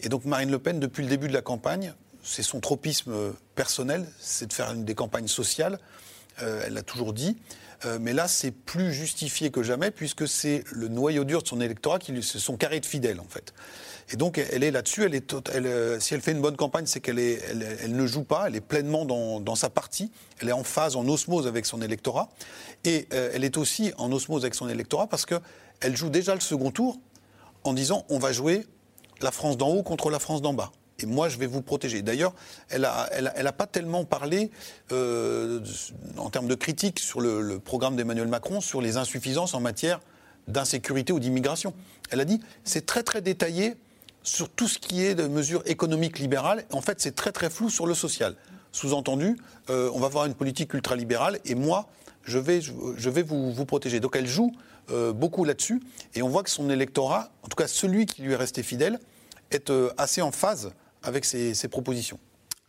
[0.01, 4.07] Et donc Marine Le Pen, depuis le début de la campagne, c'est son tropisme personnel,
[4.19, 5.79] c'est de faire des campagnes sociales.
[6.43, 7.37] Euh, elle l'a toujours dit.
[7.85, 11.61] Euh, mais là, c'est plus justifié que jamais, puisque c'est le noyau dur de son
[11.61, 13.55] électorat qui se sont carrés de fidèles, en fait.
[14.11, 15.03] Et donc, elle est là-dessus.
[15.03, 18.45] Euh, si elle fait une bonne campagne, c'est qu'elle ne joue pas.
[18.47, 20.11] Elle est pleinement dans, sa partie.
[20.41, 22.29] Elle est en phase, en osmose avec son électorat.
[22.85, 26.41] Et euh, elle est aussi en osmose avec son électorat parce qu'elle joue déjà le
[26.41, 26.99] second tour
[27.65, 28.67] en disant on va jouer
[29.21, 32.03] la France d'en haut contre la France d'en bas et moi je vais vous protéger.
[32.03, 32.35] D'ailleurs,
[32.71, 34.51] elle n'a pas tellement parlé
[34.93, 35.61] euh,
[36.17, 40.01] en termes de critique sur le programme d'Emmanuel Macron sur les insuffisances en matière
[40.47, 41.75] d'insécurité ou d'immigration.
[42.11, 43.77] Elle a dit c'est très très détaillé
[44.23, 46.65] sur tout ce qui est de mesures économiques libérales.
[46.73, 48.35] En fait, c'est très très flou sur le social.
[48.73, 49.39] Sous-entendu,
[49.71, 51.89] euh, on va avoir une politique ultralibérale et moi,
[52.25, 52.61] je vais,
[53.23, 54.01] vous, protéger.
[54.01, 54.53] Donc elle joue
[54.91, 55.81] euh, beaucoup là-dessus
[56.15, 58.99] et on voit que son électorat, en tout cas celui qui lui est resté fidèle,
[59.51, 62.19] est euh, assez en phase avec ses propositions.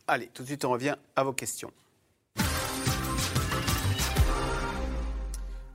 [0.08, 1.72] Allez, tout de suite on revient à vos questions.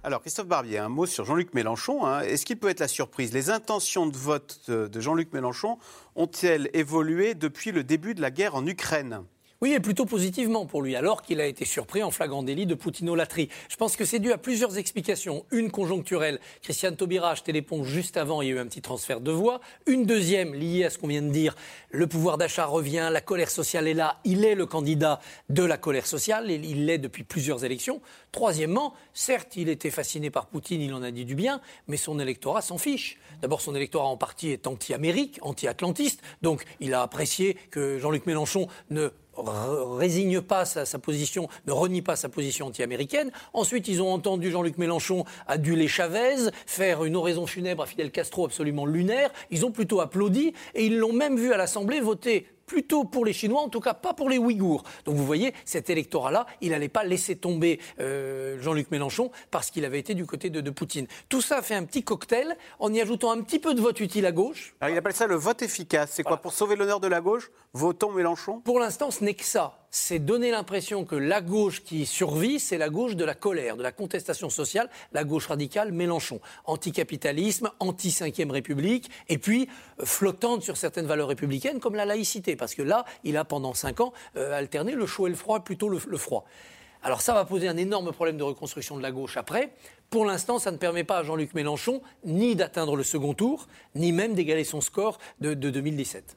[0.06, 2.04] Alors, Christophe Barbier, un mot sur Jean-Luc Mélenchon.
[2.04, 2.20] Hein.
[2.20, 3.32] Est-ce qu'il peut être la surprise?
[3.32, 5.78] Les intentions de vote de Jean-Luc Mélenchon
[6.14, 9.22] ont-elles évolué depuis le début de la guerre en Ukraine?
[9.64, 12.74] Oui, et plutôt positivement pour lui, alors qu'il a été surpris en flagrant délit de
[12.74, 13.48] poutinolatrie.
[13.70, 15.46] Je pense que c'est dû à plusieurs explications.
[15.52, 19.32] Une conjoncturelle, Christiane Taubira a juste avant, il y a eu un petit transfert de
[19.32, 19.62] voix.
[19.86, 21.56] Une deuxième, liée à ce qu'on vient de dire,
[21.90, 25.78] le pouvoir d'achat revient, la colère sociale est là, il est le candidat de la
[25.78, 28.02] colère sociale, il l'est depuis plusieurs élections.
[28.32, 32.20] Troisièmement, certes, il était fasciné par Poutine, il en a dit du bien, mais son
[32.20, 33.18] électorat s'en fiche.
[33.40, 38.68] D'abord, son électorat en partie est anti-Amérique, anti-atlantiste, donc il a apprécié que Jean-Luc Mélenchon
[38.90, 43.30] ne résigne pas sa, position, ne renie pas sa position anti-américaine.
[43.52, 48.44] Ensuite, ils ont entendu Jean-Luc Mélenchon aduler Chavez, faire une oraison funèbre à Fidel Castro
[48.44, 49.30] absolument lunaire.
[49.50, 53.32] Ils ont plutôt applaudi et ils l'ont même vu à l'Assemblée voter plutôt pour les
[53.32, 54.82] Chinois, en tout cas pas pour les Ouïghours.
[55.04, 59.84] Donc vous voyez, cet électorat-là, il n'allait pas laisser tomber euh, Jean-Luc Mélenchon parce qu'il
[59.84, 61.06] avait été du côté de, de, Poutine.
[61.28, 64.26] Tout ça fait un petit cocktail en y ajoutant un petit peu de vote utile
[64.26, 64.74] à gauche.
[64.80, 66.10] Alors il appelle ça le vote efficace.
[66.12, 68.60] C'est quoi Pour sauver l'honneur de la gauche, votons Mélenchon?
[68.60, 72.78] Pour l'instant, ce n'est que ça c'est donner l'impression que la gauche qui survit, c'est
[72.78, 76.40] la gauche de la colère, de la contestation sociale, la gauche radicale Mélenchon.
[76.64, 79.68] Anticapitalisme, anti-cinquième République, et puis
[80.00, 83.72] euh, flottante sur certaines valeurs républicaines comme la laïcité, parce que là, il a pendant
[83.72, 86.44] cinq ans euh, alterné le chaud et le froid, plutôt le, froid.
[87.04, 89.74] Alors ça va poser un énorme problème de reconstruction de la gauche après.
[90.10, 94.10] Pour l'instant, ça ne permet pas à Jean-Luc Mélenchon ni d'atteindre le second tour, ni
[94.10, 96.36] même d'égaler son score de, de 2017.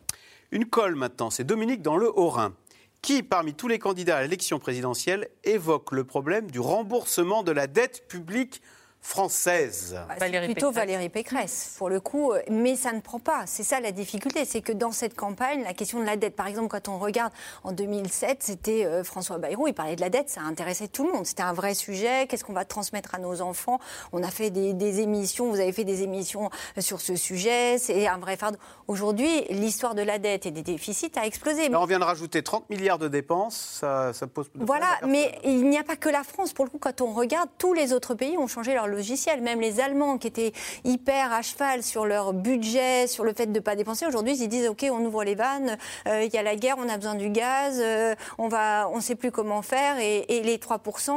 [0.51, 2.53] Une colle maintenant, c'est Dominique dans le Haut-Rhin
[3.01, 7.67] qui, parmi tous les candidats à l'élection présidentielle, évoque le problème du remboursement de la
[7.67, 8.61] dette publique
[9.01, 9.97] française.
[10.07, 13.43] Bah, c'est plutôt Valérie Pécresse, pour le coup, euh, mais ça ne prend pas.
[13.45, 16.47] C'est ça la difficulté, c'est que dans cette campagne, la question de la dette, par
[16.47, 17.31] exemple, quand on regarde
[17.63, 21.13] en 2007, c'était euh, François Bayrou, il parlait de la dette, ça intéressait tout le
[21.13, 21.25] monde.
[21.25, 22.27] C'était un vrai sujet.
[22.27, 23.79] Qu'est-ce qu'on va transmettre à nos enfants?
[24.11, 28.07] On a fait des, émissions, vous avez fait des émissions euh, sur ce sujet, c'est
[28.07, 28.57] un vrai fardeau.
[28.87, 31.73] Aujourd'hui, l'histoire de la dette et des déficits a explosé.
[31.73, 34.49] on vient de rajouter 30 milliards de dépenses, ça, ça pose.
[34.55, 36.53] Voilà, mais il n'y a pas que la France.
[36.53, 39.41] Pour le coup, quand on regarde, tous les autres pays ont changé leur logiciel.
[39.41, 43.51] Même les Allemands qui étaient hyper à cheval sur leur budget, sur le fait de
[43.51, 45.77] ne pas dépenser, aujourd'hui ils disent ok, on ouvre les vannes,
[46.07, 49.01] euh, il y a la guerre, on a besoin du gaz, euh, on va, on
[49.01, 51.11] sait plus comment faire et, les 3%,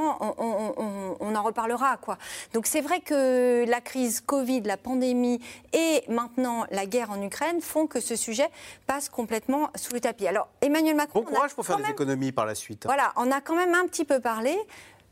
[1.21, 2.19] on, en reparlera quoi.
[2.53, 5.41] Donc c'est vrai que la crise Covid, la pandémie
[5.73, 8.49] et maintenant la guerre en Ukraine font que ce sujet
[8.87, 10.27] passe complètement sous le tapis.
[10.27, 12.85] Alors Emmanuel Macron, bon courage pour faire des économies par la suite.
[12.87, 14.57] Voilà, on a quand même un petit peu parlé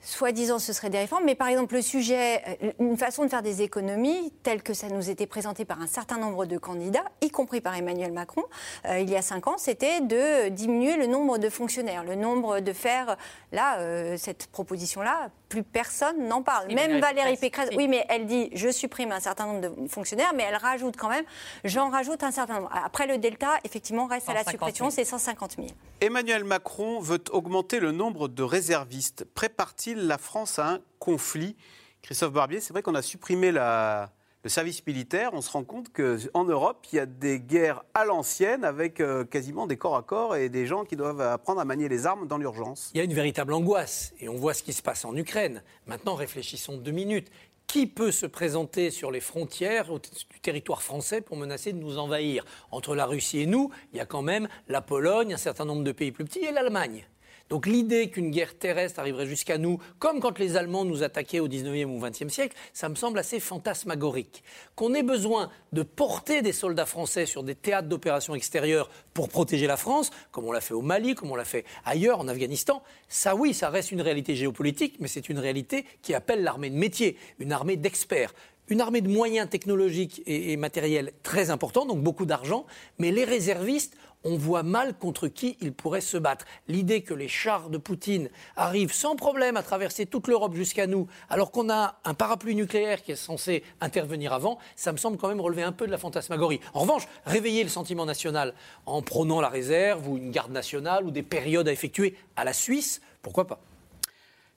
[0.01, 3.43] soi-disant ce serait des réformes, mais par exemple le sujet, euh, une façon de faire
[3.43, 7.31] des économies, telle que ça nous était présenté par un certain nombre de candidats, y
[7.31, 8.45] compris par Emmanuel Macron,
[8.87, 12.61] euh, il y a cinq ans, c'était de diminuer le nombre de fonctionnaires, le nombre
[12.61, 13.17] de faire,
[13.53, 16.73] là, euh, cette proposition-là plus personne n'en parle.
[16.73, 20.45] Même Valérie Pécresse, oui, mais elle dit je supprime un certain nombre de fonctionnaires, mais
[20.45, 21.25] elle rajoute quand même,
[21.65, 22.71] j'en rajoute un certain nombre.
[22.73, 25.69] Après le Delta, effectivement, reste à la suppression, c'est 150 000.
[26.01, 29.25] Emmanuel Macron veut augmenter le nombre de réservistes.
[29.35, 31.57] Prépare-t-il la France à un conflit?
[32.03, 34.11] Christophe Barbier, c'est vrai qu'on a supprimé la,
[34.49, 38.07] le service militaire, on se rend compte qu'en Europe, il y a des guerres à
[38.07, 41.67] l'ancienne avec euh, quasiment des corps à corps et des gens qui doivent apprendre à
[41.67, 42.91] manier les armes dans l'urgence.
[42.95, 45.63] Il y a une véritable angoisse et on voit ce qui se passe en Ukraine.
[45.87, 47.29] Maintenant, réfléchissons deux minutes.
[47.67, 52.47] Qui peut se présenter sur les frontières du territoire français pour menacer de nous envahir?
[52.71, 55.85] Entre la Russie et nous, il y a quand même la Pologne, un certain nombre
[55.85, 57.07] de pays plus petits et l'Allemagne.
[57.49, 61.49] Donc l'idée qu'une guerre terrestre arriverait jusqu'à nous, comme quand les Allemands nous attaquaient au
[61.49, 64.43] 19e ou 20e siècle, ça me semble assez fantasmagorique.
[64.75, 69.67] Qu'on ait besoin de porter des soldats français sur des théâtres d'opérations extérieures pour protéger
[69.67, 72.83] la France, comme on l'a fait au Mali, comme on l'a fait ailleurs, en Afghanistan,
[73.09, 76.77] ça oui, ça reste une réalité géopolitique, mais c'est une réalité qui appelle l'armée de
[76.77, 78.35] métier, une armée d'experts
[78.69, 82.67] une armée de moyens technologiques et, matériels très importants, donc beaucoup d'argent,
[82.99, 83.97] mais les réservistes
[84.29, 86.45] on voit mal contre qui il pourrait se battre.
[86.69, 91.09] L'idée que les chars de Poutine arrivent sans problème à traverser toute l'Europe jusqu'à nous,
[91.31, 95.29] alors qu'on a un parapluie nucléaire qui est censé intervenir avant, ça me semble quand
[95.29, 96.61] même relever un peu de la fantasmagorie.
[96.75, 98.55] En revanche, réveiller le sentiment national
[98.85, 102.53] en prônant la réserve ou une garde nationale ou des périodes à effectuer à la
[102.53, 103.61] Suisse, pourquoi pas?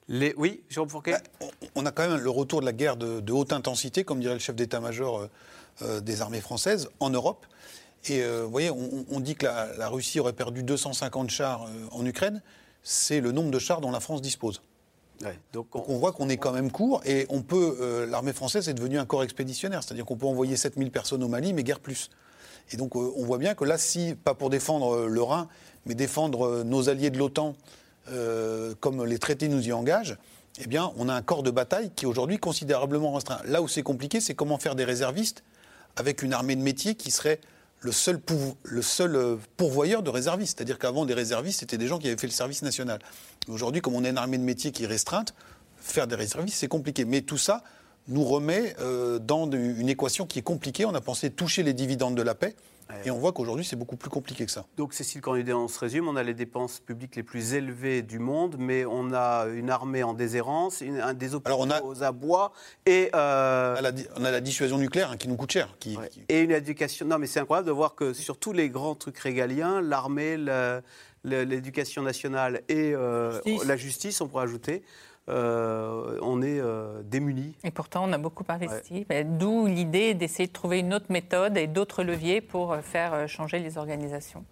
[0.08, 0.34] Les...
[0.36, 1.12] Oui, Jérôme Fourquet?
[1.40, 4.34] Bah, On a quand même le retour de la guerre de, haute intensité, comme dirait
[4.34, 5.30] le chef d'état-major euh,
[5.82, 7.46] euh, des armées françaises, en Europe.
[8.08, 12.04] Et euh, vous voyez, on, dit que la, Russie aurait perdu 250 chars euh, en
[12.04, 12.42] Ukraine.
[12.82, 14.60] C'est le nombre de chars dont la France dispose.
[15.52, 15.98] donc, on...
[15.98, 17.78] voit qu'on est quand même court et on peut.
[17.80, 21.28] Euh, l'armée française est devenue un corps expéditionnaire, c'est-à-dire qu'on peut envoyer 7000 personnes au
[21.28, 22.10] Mali, mais guère plus.
[22.72, 25.48] Et donc on voit bien que là, si, pas pour défendre le Rhin,
[25.84, 27.54] mais défendre nos alliés de l'OTAN,
[28.80, 30.16] comme les traités nous y engagent,
[30.60, 33.40] eh bien, on a un corps de bataille qui est aujourd'hui considérablement restreint.
[33.46, 35.42] Là où c'est compliqué, c'est comment faire des réservistes
[35.96, 37.40] avec une armée de métier qui serait
[37.82, 38.20] le seul,
[38.62, 40.56] le seul euh, pourvoyeur de réservistes.
[40.56, 43.00] C'est-à-dire qu'avant, des réservistes, c'était des gens qui avaient fait le service national.
[43.48, 45.34] Aujourd'hui, comme on a une armée de métier qui est restreinte,
[45.78, 47.04] faire des réservistes, c'est compliqué.
[47.04, 47.62] Mais tout ça
[48.08, 50.84] nous remet euh, dans une équation qui est compliquée.
[50.84, 52.54] On a pensé toucher les dividendes de la paix.
[53.04, 54.66] Et on voit qu'aujourd'hui, c'est beaucoup plus compliqué que ça.
[54.76, 58.18] Donc, Cécile Cornudet, on se résume, on a les dépenses publiques les plus élevées du
[58.18, 62.52] monde, mais on a une armée en déshérence, un des hôpitaux on a, aux abois,
[62.86, 63.10] et...
[63.14, 63.76] Euh,
[64.16, 65.68] on, a la, dissuasion nucléaire hein, qui nous coûte cher.
[65.78, 67.06] Qui, Et une éducation...
[67.06, 70.36] Non, mais c'est incroyable de voir que sur tous les grands trucs régaliens, l'armée,
[71.24, 74.82] l'éducation nationale et euh, la justice, on pourrait ajouter,
[75.28, 77.54] euh, on est euh, démunis.
[77.62, 79.06] Et pourtant, on a beaucoup investi.
[79.24, 83.60] D'où l'idée d'essayer de trouver une autre méthode et d'autres leviers pour euh, faire changer
[83.60, 84.44] les organisations.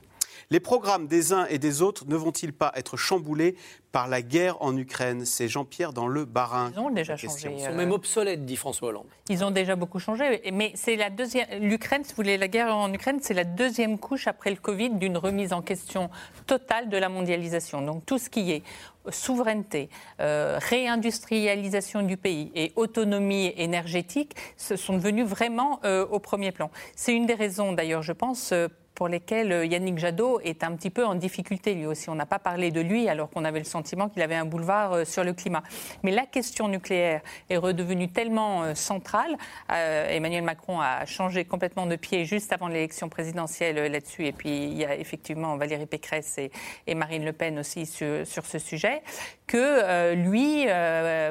[0.53, 3.57] Les programmes des uns et des autres ne vont-ils pas être chamboulés
[3.93, 5.25] par la guerre en Ukraine?
[5.25, 6.73] C'est Jean-Pierre dans le Barin.
[6.75, 7.55] Ils ont déjà changé.
[7.57, 9.07] Ils sont même obsolètes, dit François Hollande.
[9.29, 10.43] Ils ont déjà beaucoup changé.
[10.53, 11.47] Mais c'est la deuxième.
[11.61, 14.91] L'Ukraine, si vous voulez, la guerre en Ukraine, c'est la deuxième couche après le Covid
[14.91, 16.11] d'une remise en question
[16.47, 17.81] totale de la mondialisation.
[17.83, 18.63] Donc tout ce qui est
[19.11, 19.89] souveraineté,
[20.21, 26.71] euh, réindustrialisation du pays et autonomie énergétique se sont devenus vraiment euh, au premier plan.
[26.97, 28.69] C'est une des raisons, d'ailleurs, je pense, euh,
[29.01, 32.11] pour lesquels euh, Yannick Jadot est un petit peu en difficulté lui aussi.
[32.11, 34.93] On n'a pas parlé de lui alors qu'on avait le sentiment qu'il avait un boulevard
[34.93, 35.63] euh, sur le climat.
[36.03, 39.39] Mais la question nucléaire est redevenue tellement euh, centrale.
[39.71, 44.27] Emmanuel Macron a changé complètement de pied juste avant l'élection présidentielle là-dessus.
[44.27, 46.39] Et puis il y a effectivement Valérie Pécresse
[46.87, 49.01] et, Marine Le Pen aussi sur, ce sujet.
[49.47, 50.65] Que lui,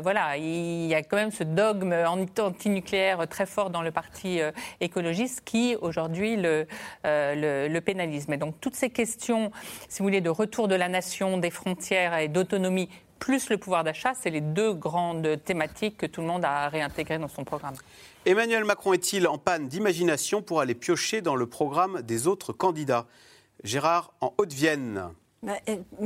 [0.01, 4.39] voilà, il y a quand même ce dogme anti-nucléaire très fort dans le parti
[4.79, 6.65] écologiste qui aujourd'hui le
[7.67, 8.33] le, pénalisme.
[8.33, 9.51] Et donc toutes ces questions,
[9.87, 12.89] si vous voulez, de retour de la nation, des frontières et d'autonomie,
[13.19, 17.19] plus le pouvoir d'achat, c'est les deux grandes thématiques que tout le monde a réintégrées
[17.19, 17.75] dans son programme.
[18.25, 23.05] Emmanuel Macron est-il en panne d'imagination pour aller piocher dans le programme des autres candidats?
[23.63, 25.09] Gérard en Haute-Vienne.
[25.41, 25.53] Bah,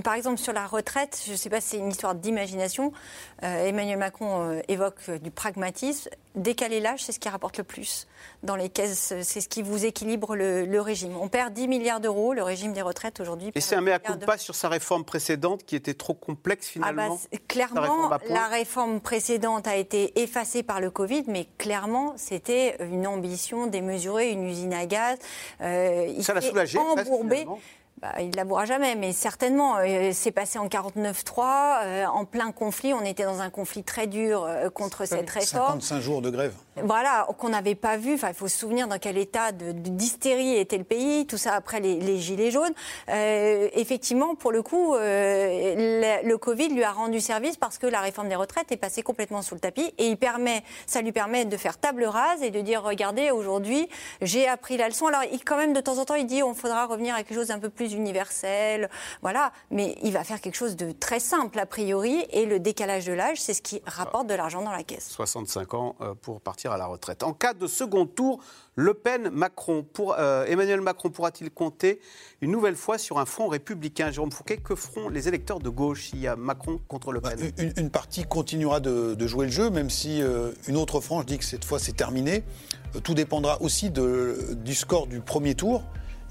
[0.03, 2.93] par exemple, sur la retraite, je ne sais pas si c'est une histoire d'imagination.
[3.41, 6.11] Euh, Emmanuel Macron euh, évoque euh, du pragmatisme.
[6.35, 8.07] Décaler l'âge, c'est ce qui rapporte le plus
[8.43, 9.13] dans les caisses.
[9.21, 11.15] C'est ce qui vous équilibre le, régime.
[11.17, 13.51] On perd 10 milliards d'euros, le régime des retraites aujourd'hui.
[13.53, 17.03] Et c'est un mea culpa sur sa réforme précédente qui était trop complexe ah bah,
[17.03, 23.05] finalement Clairement, la réforme précédente a été effacée par le Covid, mais clairement, c'était une
[23.05, 25.19] ambition démesurée, une usine à gaz.
[25.59, 26.79] Ça l'a soulagé.
[26.79, 27.45] Embourbé.
[28.03, 29.77] Bah, il ne l'avouera jamais, mais certainement.
[29.77, 32.93] Euh, c'est passé en 49-3, euh, en plein conflit.
[32.93, 35.79] On était dans un conflit très dur euh, contre cette réforme.
[35.79, 36.53] 55 jours de grève.
[36.81, 38.15] Voilà, qu'on n'avait pas vu.
[38.15, 41.79] Enfin, il faut se souvenir dans quel état d'hystérie était le pays, tout ça après
[41.79, 42.73] les, gilets jaunes.
[43.09, 48.01] Euh, effectivement, pour le coup, euh, le, Covid lui a rendu service parce que la
[48.01, 51.45] réforme des retraites est passée complètement sous le tapis et il permet, ça lui permet
[51.45, 53.87] de faire table rase et de dire regardez, aujourd'hui,
[54.21, 55.07] j'ai appris la leçon.
[55.07, 57.35] Alors, il, quand même, de temps en temps, il dit on faudra revenir à quelque
[57.35, 58.89] chose d'un peu plus universel,
[59.21, 59.51] voilà.
[59.71, 63.13] Mais il va faire quelque chose de très simple a priori et le décalage de
[63.13, 65.09] l'âge, c'est ce qui rapporte de l'argent dans la caisse.
[65.09, 67.23] 65 ans euh, pour partir à la retraite.
[67.23, 68.39] En cas de second tour,
[68.75, 69.85] Le Pen-Macron,
[70.17, 71.99] euh, Emmanuel Macron pourra-t-il compter
[72.41, 74.11] une nouvelle fois sur un front républicain?
[74.11, 77.37] Jérôme Fouquet, que feront les électeurs de gauche s'il y a Macron contre Le Pen?
[77.37, 81.37] Bah, une, partie continuera de, jouer le jeu, même si euh, une autre frange dit
[81.37, 82.43] que cette fois c'est terminé.
[82.95, 85.83] Euh, tout dépendra aussi du score du premier tour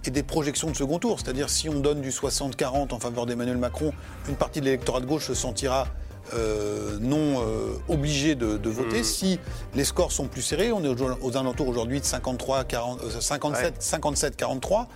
[0.05, 1.20] et des projections de second tour.
[1.20, 3.93] C'est-à-dire si on donne du 60-40 en faveur d'Emmanuel Macron,
[4.28, 5.87] une partie de l'électorat de gauche se sentira
[6.35, 9.01] euh, non euh, obligés de, voter.
[9.01, 9.05] Hmm.
[9.05, 9.41] Si
[9.75, 14.37] les scores sont plus serrés, on est aux, alentours aujourd'hui de 53, 40, 57, 57,
[14.37, 14.89] 43.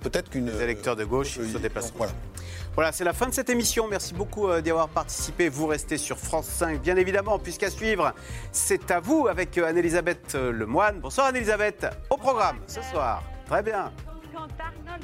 [0.00, 0.50] peut-être qu'une.
[0.50, 1.92] Les électeurs de gauche se déplacent.
[1.96, 2.12] Voilà.
[2.76, 3.88] Voilà, c'est la fin de cette émission.
[3.88, 5.48] Merci beaucoup euh, d'y avoir participé.
[5.48, 8.12] Vous restez sur France 5, bien évidemment, puisqu'à suivre,
[8.52, 11.00] c'est à vous avec Anne-Elisabeth Lemoine.
[11.00, 13.22] Bonsoir Anne-Elisabeth, au programme ce soir.
[13.46, 13.90] Très bien.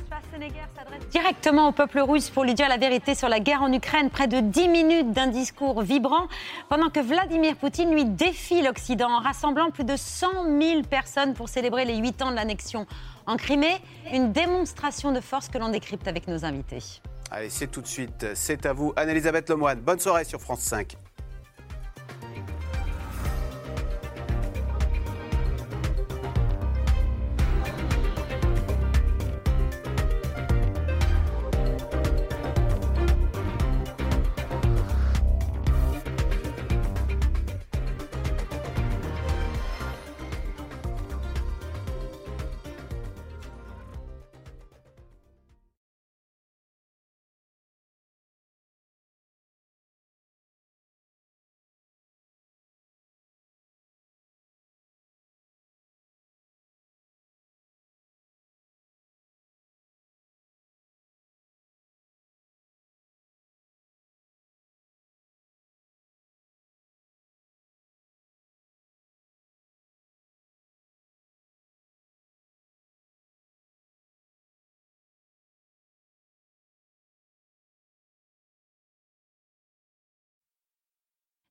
[0.08, 3.72] Schwarzenegger s'adresse directement au peuple russe pour lui dire la vérité sur la guerre en
[3.72, 4.10] Ukraine.
[4.10, 6.28] Près de 10 minutes d'un discours vibrant,
[6.68, 11.48] pendant que Vladimir Poutine lui défie l'Occident en rassemblant plus de 100 000 personnes pour
[11.48, 12.86] célébrer les 8 ans de l'annexion
[13.26, 13.76] en Crimée.
[14.12, 16.82] Une démonstration de force que l'on décrypte avec nos invités.
[17.30, 18.26] Allez, c'est tout de suite.
[18.34, 19.80] C'est à vous, Anne-Elisabeth Lemoine.
[19.80, 20.96] Bonne soirée sur France 5.